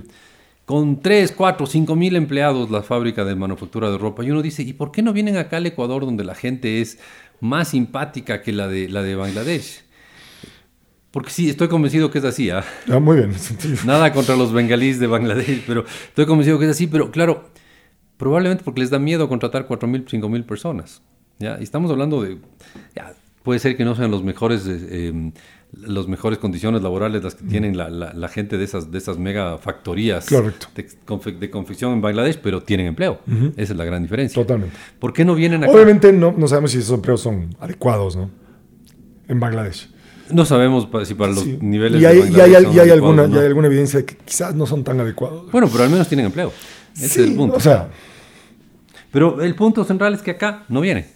Con 0.65 1.01
3, 1.01 1.31
4, 1.31 1.65
5 1.65 1.95
mil 1.95 2.15
empleados 2.15 2.69
la 2.69 2.83
fábrica 2.83 3.25
de 3.25 3.33
manufactura 3.33 3.89
de 3.89 3.97
ropa. 3.97 4.23
Y 4.23 4.29
uno 4.29 4.43
dice, 4.43 4.61
¿y 4.61 4.73
por 4.73 4.91
qué 4.91 5.01
no 5.01 5.13
vienen 5.13 5.37
acá 5.37 5.57
al 5.57 5.65
Ecuador 5.65 6.05
donde 6.05 6.23
la 6.23 6.35
gente 6.35 6.79
es 6.79 6.99
más 7.39 7.69
simpática 7.69 8.43
que 8.43 8.51
la 8.51 8.67
de, 8.67 8.87
la 8.87 9.01
de 9.01 9.15
Bangladesh? 9.15 9.83
Porque 11.09 11.31
sí, 11.31 11.49
estoy 11.49 11.69
convencido 11.69 12.11
que 12.11 12.19
es 12.19 12.25
así. 12.25 12.51
¿ah? 12.51 12.63
ah 12.91 12.99
muy 12.99 13.17
bien. 13.17 13.33
Nada 13.87 14.13
contra 14.13 14.35
los 14.35 14.53
bengalíes 14.53 14.99
de 14.99 15.07
Bangladesh, 15.07 15.63
pero 15.65 15.85
estoy 16.09 16.27
convencido 16.27 16.59
que 16.59 16.65
es 16.65 16.71
así. 16.71 16.85
Pero 16.85 17.09
claro, 17.09 17.49
probablemente 18.17 18.63
porque 18.63 18.81
les 18.81 18.91
da 18.91 18.99
miedo 18.99 19.27
contratar 19.27 19.65
4 19.65 19.87
mil, 19.87 20.05
5 20.07 20.29
mil 20.29 20.43
personas. 20.43 21.01
¿ya? 21.39 21.57
Y 21.59 21.63
estamos 21.63 21.89
hablando 21.89 22.21
de... 22.21 22.37
Ya, 22.95 23.15
puede 23.43 23.59
ser 23.59 23.77
que 23.77 23.85
no 23.85 23.95
sean 23.95 24.09
los 24.09 24.23
mejores, 24.23 24.65
eh, 24.65 25.07
em, 25.07 25.31
las 25.85 26.07
mejores 26.07 26.39
condiciones 26.39 26.81
laborales 26.81 27.23
las 27.23 27.35
que 27.35 27.45
tienen 27.45 27.77
la, 27.77 27.89
la, 27.89 28.27
gente 28.29 28.57
de 28.57 28.63
esas, 28.63 28.91
de 28.91 28.97
esas 28.97 29.17
mega 29.17 29.57
factorías 29.57 30.27
de, 30.27 31.49
confección 31.49 31.93
en 31.93 32.01
Bangladesh, 32.01 32.39
pero 32.41 32.61
tienen 32.61 32.87
empleo. 32.87 33.19
Esa 33.57 33.73
es 33.73 33.77
la 33.77 33.85
gran 33.85 34.03
diferencia. 34.03 34.41
Totalmente. 34.41 34.75
¿Por 34.99 35.13
qué 35.13 35.25
no 35.25 35.35
vienen 35.35 35.63
acá? 35.63 35.73
Obviamente 35.73 36.13
no, 36.13 36.33
no 36.37 36.47
sabemos 36.47 36.71
si 36.71 36.77
esos 36.77 36.95
empleos 36.95 37.21
son 37.21 37.55
adecuados, 37.59 38.15
¿no? 38.15 38.29
En 39.27 39.39
Bangladesh. 39.39 39.89
No 40.29 40.45
sabemos 40.45 40.87
si 41.05 41.13
para 41.15 41.33
los 41.33 41.45
niveles 41.45 42.01
y 42.01 42.05
hay, 42.05 42.21
de 42.21 42.29
y 42.29 42.39
hay, 42.39 42.51
y 42.73 42.79
hay 42.79 42.89
alguna, 42.91 43.23
hay 43.23 43.45
alguna 43.45 43.67
evidencia 43.67 43.99
de 43.99 44.05
que 44.05 44.15
quizás 44.15 44.55
no 44.55 44.65
son 44.65 44.83
tan 44.83 44.99
adecuados. 44.99 45.51
Bueno, 45.51 45.67
pero 45.71 45.83
al 45.83 45.89
menos 45.89 46.07
tienen 46.07 46.27
empleo. 46.27 46.51
Ese 46.95 47.05
es 47.05 47.17
el 47.17 47.35
punto. 47.35 47.57
O 47.57 47.59
sea, 47.59 47.89
pero 49.11 49.41
el 49.41 49.55
punto 49.55 49.83
central 49.83 50.13
es 50.13 50.21
que 50.21 50.31
acá 50.31 50.63
no 50.69 50.81
vienen. 50.81 51.07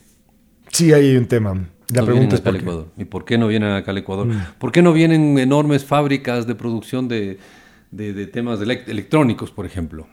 Sí, 0.72 0.92
hay 0.92 1.16
un 1.16 1.26
tema. 1.28 1.70
La 1.90 2.04
pregunta 2.04 2.36
es 2.36 2.42
por 2.42 2.54
qué. 2.54 2.60
Ecuador. 2.60 2.88
¿Y 2.98 3.06
por 3.06 3.26
qué 3.26 3.38
no 3.38 3.48
vienen 3.48 3.72
acá 3.72 3.92
al 3.92 3.98
Ecuador? 3.98 4.28
Mm. 4.28 4.42
¿Por 4.60 4.72
qué 4.72 4.82
no 4.82 4.94
vienen 4.94 5.38
enormes 5.38 5.86
fábricas 5.86 6.46
de 6.46 6.56
producción 6.56 7.08
de, 7.08 7.40
de, 7.92 8.28
temas 8.28 8.60
electrónicos, 8.62 9.52
por 9.52 9.66
ejemplo? 9.66 10.08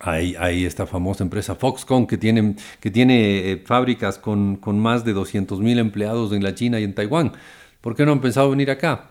Hay, 0.00 0.34
hay, 0.38 0.64
esta 0.64 0.86
famosa 0.86 1.22
empresa 1.22 1.54
Foxconn 1.54 2.06
que 2.06 2.18
tiene, 2.18 2.56
que 2.80 2.90
tiene 2.90 3.52
eh, 3.52 3.62
fábricas 3.64 4.18
con, 4.18 4.56
con, 4.56 4.78
más 4.78 5.04
de 5.04 5.12
200 5.12 5.60
mil 5.60 5.78
empleados 5.78 6.32
en 6.32 6.42
la 6.42 6.54
China 6.54 6.80
y 6.80 6.84
en 6.84 6.94
Taiwán. 6.94 7.32
¿Por 7.80 7.94
qué 7.94 8.04
no 8.04 8.12
han 8.12 8.20
pensado 8.20 8.50
venir 8.50 8.70
acá? 8.70 9.10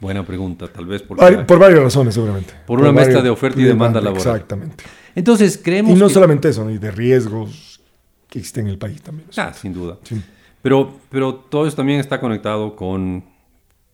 Buena 0.00 0.24
pregunta, 0.24 0.68
tal 0.68 0.86
vez 0.86 1.02
porque, 1.02 1.38
por 1.38 1.58
varias 1.58 1.82
razones, 1.82 2.14
seguramente. 2.14 2.54
Por, 2.66 2.80
una 2.80 2.92
mezcla 2.92 3.20
de 3.20 3.30
oferta 3.30 3.60
y 3.60 3.64
demanda, 3.64 4.00
laboral. 4.00 4.36
Exactamente. 4.36 4.84
Entonces, 5.14 5.60
creemos. 5.62 5.96
Y 5.96 5.98
no 5.98 6.08
solamente 6.08 6.48
eso, 6.48 6.70
y 6.70 6.78
de 6.78 6.90
riesgos 6.90 7.80
que 8.28 8.38
existen 8.38 8.66
en 8.66 8.72
el 8.72 8.78
país 8.78 9.02
también. 9.02 9.28
Ah, 9.36 9.52
sin 9.52 9.72
duda. 9.72 9.98
Sí. 10.04 10.22
Pero, 10.62 10.94
pero 11.10 11.34
todo 11.34 11.66
eso 11.66 11.76
también 11.76 12.00
está 12.00 12.20
conectado 12.20 12.74
con, 12.74 13.24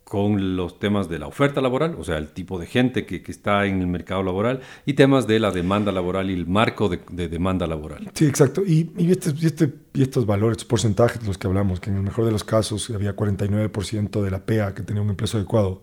con 0.05 0.57
los 0.57 0.79
temas 0.79 1.09
de 1.09 1.19
la 1.19 1.27
oferta 1.27 1.61
laboral, 1.61 1.97
o 1.99 2.05
sea, 2.05 2.19
el 2.19 2.29
tipo 2.29 2.59
de 2.59 2.67
gente 2.67 3.05
que, 3.05 3.23
que 3.23 3.33
está 3.33 3.67
en 3.67 3.81
el 3.81 3.87
mercado 3.87 4.23
laboral, 4.23 4.61
y 4.87 4.95
temas 4.95 5.27
de 5.27 5.41
la 5.41 5.51
demanda 5.51 5.93
laboral 5.93 6.31
y 6.31 6.35
el 6.35 6.47
marco 6.47 6.89
de, 6.89 7.01
de 7.11 7.29
demanda 7.29 7.67
laboral. 7.67 8.11
Sí, 8.15 8.27
exacto. 8.27 8.63
Y, 8.65 8.93
y, 8.97 9.11
este, 9.11 9.31
y, 9.37 9.47
este, 9.47 9.73
y 9.93 10.03
estos 10.03 10.25
valores, 10.27 10.59
estos 10.59 10.69
porcentajes 10.69 11.21
de 11.21 11.27
los 11.27 11.39
que 11.39 11.47
hablamos, 11.47 11.81
que 11.81 11.91
en 11.91 11.97
el 11.97 12.03
mejor 12.03 12.25
de 12.25 12.33
los 12.33 12.45
casos 12.45 12.91
había 12.91 13.17
49% 13.17 14.23
de 14.23 14.31
la 14.31 14.45
PEA 14.45 14.75
que 14.75 14.83
tenía 14.83 15.03
un 15.03 15.11
empleo 15.11 15.29
adecuado, 15.35 15.83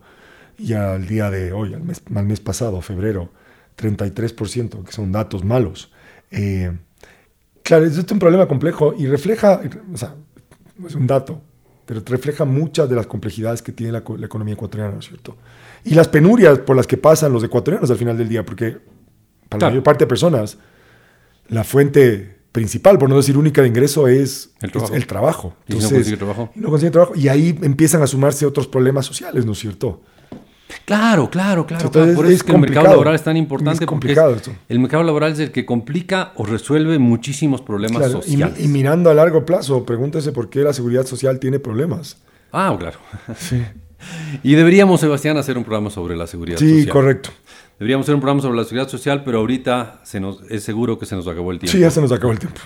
y 0.58 0.72
al 0.74 1.06
día 1.06 1.30
de 1.30 1.52
hoy, 1.52 1.74
al 1.74 1.82
mes, 1.82 2.02
al 2.14 2.26
mes 2.26 2.40
pasado, 2.40 2.80
febrero, 2.80 3.30
33%, 3.76 4.84
que 4.84 4.92
son 4.92 5.12
datos 5.12 5.44
malos. 5.44 5.90
Eh, 6.30 6.72
claro, 7.62 7.84
es 7.84 7.98
un 7.98 8.18
problema 8.18 8.46
complejo 8.46 8.94
y 8.96 9.06
refleja, 9.06 9.60
o 9.92 9.96
sea, 9.96 10.14
es 10.86 10.94
un 10.94 11.06
dato, 11.06 11.40
pero 11.86 12.02
refleja 12.06 12.44
muchas 12.44 12.88
de 12.88 12.96
las 12.96 13.06
complejidades 13.06 13.62
que 13.62 13.72
tiene 13.72 13.92
la, 13.92 13.98
economía 13.98 14.54
ecuatoriana, 14.54 14.92
¿no 14.92 15.00
es 15.00 15.06
cierto? 15.06 15.36
Y 15.84 15.94
las 15.94 16.08
penurias 16.08 16.60
por 16.60 16.76
las 16.76 16.86
que 16.86 16.96
pasan 16.96 17.32
los 17.32 17.42
ecuatorianos 17.42 17.90
al 17.90 17.96
final 17.96 18.16
del 18.16 18.28
día, 18.28 18.44
porque 18.44 18.78
para 19.48 19.66
la 19.66 19.70
mayor 19.70 19.82
parte 19.82 20.04
de 20.04 20.08
personas, 20.08 20.58
la 21.48 21.64
fuente 21.64 22.38
principal, 22.52 22.98
por 22.98 23.08
no 23.08 23.16
decir 23.16 23.36
única 23.36 23.62
de 23.62 23.68
ingreso, 23.68 24.06
es 24.08 24.52
el 24.60 24.70
trabajo. 24.70 24.94
el 24.94 25.06
trabajo. 25.06 25.56
y 25.66 25.74
no 25.74 25.80
consigue 25.80 26.16
trabajo. 26.16 26.50
Y 26.54 26.60
no 26.60 26.70
consigue 26.70 26.90
trabajo. 26.90 27.14
Y 27.16 27.28
ahí 27.28 27.58
empiezan 27.62 28.02
a 28.02 28.06
sumarse 28.06 28.46
otros 28.46 28.68
problemas 28.68 29.06
sociales, 29.06 29.44
¿no 29.46 29.52
es 29.52 29.58
cierto? 29.58 30.02
Claro, 30.84 31.30
claro, 31.30 31.66
claro. 31.66 31.90
Por 31.90 32.26
eso 32.26 32.28
es 32.28 32.42
que 32.42 32.52
el 32.52 32.58
mercado 32.58 32.88
laboral 32.88 33.14
es 33.14 33.22
tan 33.22 33.36
importante. 33.36 33.84
Es 33.84 33.88
complicado 33.88 34.34
esto. 34.34 34.52
El 34.68 34.78
mercado 34.78 35.02
laboral 35.02 35.32
es 35.32 35.38
el 35.38 35.52
que 35.52 35.64
complica 35.64 36.32
o 36.36 36.44
resuelve 36.44 36.98
muchísimos 36.98 37.60
problemas 37.62 38.10
sociales. 38.10 38.58
Y, 38.60 38.68
mirando 38.68 39.10
a 39.10 39.14
largo 39.14 39.44
plazo, 39.44 39.84
pregúntese 39.84 40.32
por 40.32 40.50
qué 40.50 40.60
la 40.60 40.72
seguridad 40.72 41.06
social 41.06 41.38
tiene 41.38 41.58
problemas. 41.58 42.18
Ah, 42.52 42.74
claro. 42.78 42.98
Sí. 43.36 43.62
Y 44.42 44.56
deberíamos, 44.56 45.00
Sebastián, 45.00 45.36
hacer 45.36 45.56
un 45.56 45.62
programa 45.62 45.88
sobre 45.88 46.16
la 46.16 46.26
seguridad 46.26 46.58
social. 46.58 46.80
Sí, 46.80 46.86
correcto. 46.88 47.30
Deberíamos 47.78 48.04
hacer 48.04 48.16
un 48.16 48.20
programa 48.20 48.42
sobre 48.42 48.56
la 48.56 48.64
seguridad 48.64 48.88
social, 48.88 49.22
pero 49.24 49.38
ahorita 49.38 50.00
se 50.04 50.18
nos, 50.18 50.42
es 50.50 50.64
seguro 50.64 50.98
que 50.98 51.06
se 51.06 51.14
nos 51.14 51.26
acabó 51.28 51.52
el 51.52 51.60
tiempo. 51.60 51.72
Sí, 51.72 51.80
ya 51.80 51.90
se 51.90 52.00
nos 52.00 52.10
acabó 52.10 52.32
el 52.32 52.38
tiempo. 52.38 52.60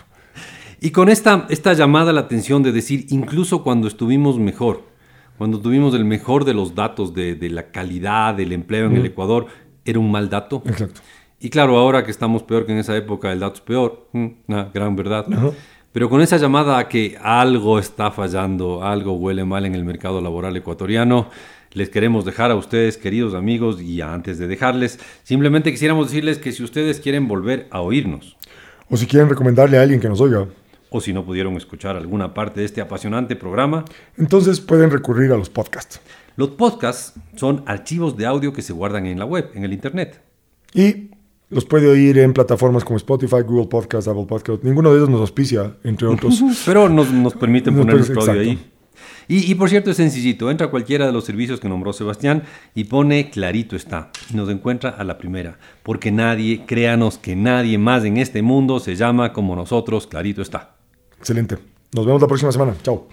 Y 0.81 0.91
con 0.91 1.09
esta, 1.09 1.47
esta 1.49 1.73
llamada 1.73 2.11
a 2.11 2.13
la 2.13 2.23
atención 2.23 2.63
de 2.63 2.73
decir, 2.73 3.07
incluso 3.09 3.63
cuando 3.63 3.89
estuvimos 3.89 4.39
mejor, 4.39 4.83
cuando 5.39 5.61
tuvimos 5.61 5.95
el 5.95 6.05
mejor 6.05 6.45
de 6.45 6.55
los 6.55 6.75
datos 6.75 7.15
de, 7.15 7.37
la 7.51 7.71
calidad 7.71 8.35
del 8.35 8.53
empleo 8.53 8.87
en 8.87 8.97
el 8.97 9.07
Ecuador, 9.07 9.47
era 9.85 9.99
un 9.99 10.11
mal 10.11 10.29
dato. 10.29 10.63
Exacto. 10.67 11.01
Y 11.39 11.51
claro, 11.51 11.77
ahora 11.77 12.05
que 12.05 12.11
estamos 12.11 12.43
peor 12.43 12.67
que 12.67 12.73
en 12.73 12.79
esa 12.79 12.97
época, 12.97 13.33
el 13.33 13.41
dato 13.41 13.57
es 13.57 13.61
peor, 13.61 14.09
mm, 14.13 14.27
una 14.49 14.65
gran 14.73 14.97
verdad. 14.97 15.27
Pero 15.93 16.11
con 16.11 16.21
esa 16.21 16.37
llamada 16.37 16.79
a 16.79 16.89
que 16.89 17.17
algo 17.23 17.79
está 17.79 18.11
fallando, 18.11 18.83
algo 18.83 19.13
huele 19.15 19.45
mal 19.45 19.65
en 19.65 19.75
el 19.75 19.85
mercado 19.85 20.21
laboral 20.21 20.57
ecuatoriano, 20.57 21.31
les 21.73 21.91
queremos 21.91 22.25
dejar 22.25 22.51
a 22.51 22.55
ustedes, 22.55 22.97
queridos 22.97 23.35
amigos, 23.35 23.81
y 23.81 24.01
antes 24.01 24.39
de 24.39 24.47
dejarles, 24.47 24.99
simplemente 25.23 25.71
quisiéramos 25.71 26.09
decirles 26.09 26.39
que 26.39 26.53
si 26.53 26.63
ustedes 26.63 27.01
quieren 27.01 27.29
volver 27.29 27.67
a 27.71 27.81
oírnos, 27.81 28.37
o 28.89 28.97
si 28.97 29.07
quieren 29.07 29.29
recomendarle 29.29 29.79
a 29.79 29.83
alguien 29.83 30.01
que 30.01 30.09
nos 30.09 30.21
oiga, 30.21 30.47
o 30.97 31.01
si 31.01 31.13
no 31.13 31.25
pudieron 31.25 31.57
escuchar 31.57 31.97
alguna 31.97 32.35
parte 32.35 32.61
de 32.61 32.67
este 32.67 32.81
apasionante 32.81 33.37
programa, 33.37 33.85
entonces 34.17 34.61
pueden 34.61 34.91
recurrir 34.91 35.33
a 35.33 35.37
los 35.37 35.51
podcasts. 35.51 36.01
Los 36.37 36.51
podcasts 36.51 37.15
son 37.35 37.63
archivos 37.67 38.17
de 38.17 38.27
audio 38.27 38.53
que 38.53 38.63
se 38.63 38.73
guardan 38.73 39.07
en 39.07 39.19
la 39.19 39.25
web, 39.25 39.51
en 39.55 39.65
el 39.65 39.73
Internet. 39.73 40.21
Y 40.75 41.11
los 41.49 41.65
puede 41.65 41.89
oír 41.89 42.19
en 42.19 42.33
plataformas 42.33 42.85
como 42.85 42.97
Spotify, 42.97 43.43
Google 43.47 43.69
Podcasts, 43.69 44.09
Apple 44.09 44.27
Podcasts. 44.27 44.65
Ninguno 44.65 44.91
de 44.91 44.97
ellos 44.97 45.09
nos 45.09 45.21
auspicia, 45.21 45.77
entre 45.85 46.09
otros. 46.09 46.43
Pero 46.67 46.89
nos, 46.89 47.11
nos 47.13 47.35
permiten 47.35 47.77
poner 47.77 47.97
nuestro 47.97 48.21
audio 48.21 48.41
ahí. 48.41 48.73
Y, 49.29 49.51
y, 49.51 49.55
por 49.57 49.69
cierto, 49.69 49.91
es 49.91 49.97
sencillito. 49.97 50.51
Entra 50.51 50.69
a 50.69 50.71
cualquiera 50.71 51.07
de 51.07 51.13
los 51.13 51.25
servicios 51.25 51.59
que 51.59 51.69
nombró 51.69 51.93
Sebastián 51.93 52.45
y 52.75 52.85
pone 52.85 53.31
clarito 53.31 53.75
está. 53.75 54.11
Y 54.31 54.37
nos 54.37 54.49
encuentra 54.51 54.91
a 54.91 55.05
la 55.05 55.19
primera. 55.19 55.59
Porque 55.83 56.13
nadie, 56.13 56.65
créanos 56.67 57.19
que 57.19 57.35
nadie 57.35 57.79
más 57.79 58.05
en 58.05 58.19
este 58.19 58.43
mundo 58.43 58.79
se 58.79 58.95
llama 58.95 59.33
como 59.33 59.57
nosotros, 59.57 60.07
clarito 60.07 60.43
está. 60.43 60.76
Excelente. 61.27 61.59
Nos 61.93 62.07
vemos 62.07 62.23
la 62.23 62.29
próxima 62.29 62.53
semana. 62.53 62.77
Chao. 62.85 63.09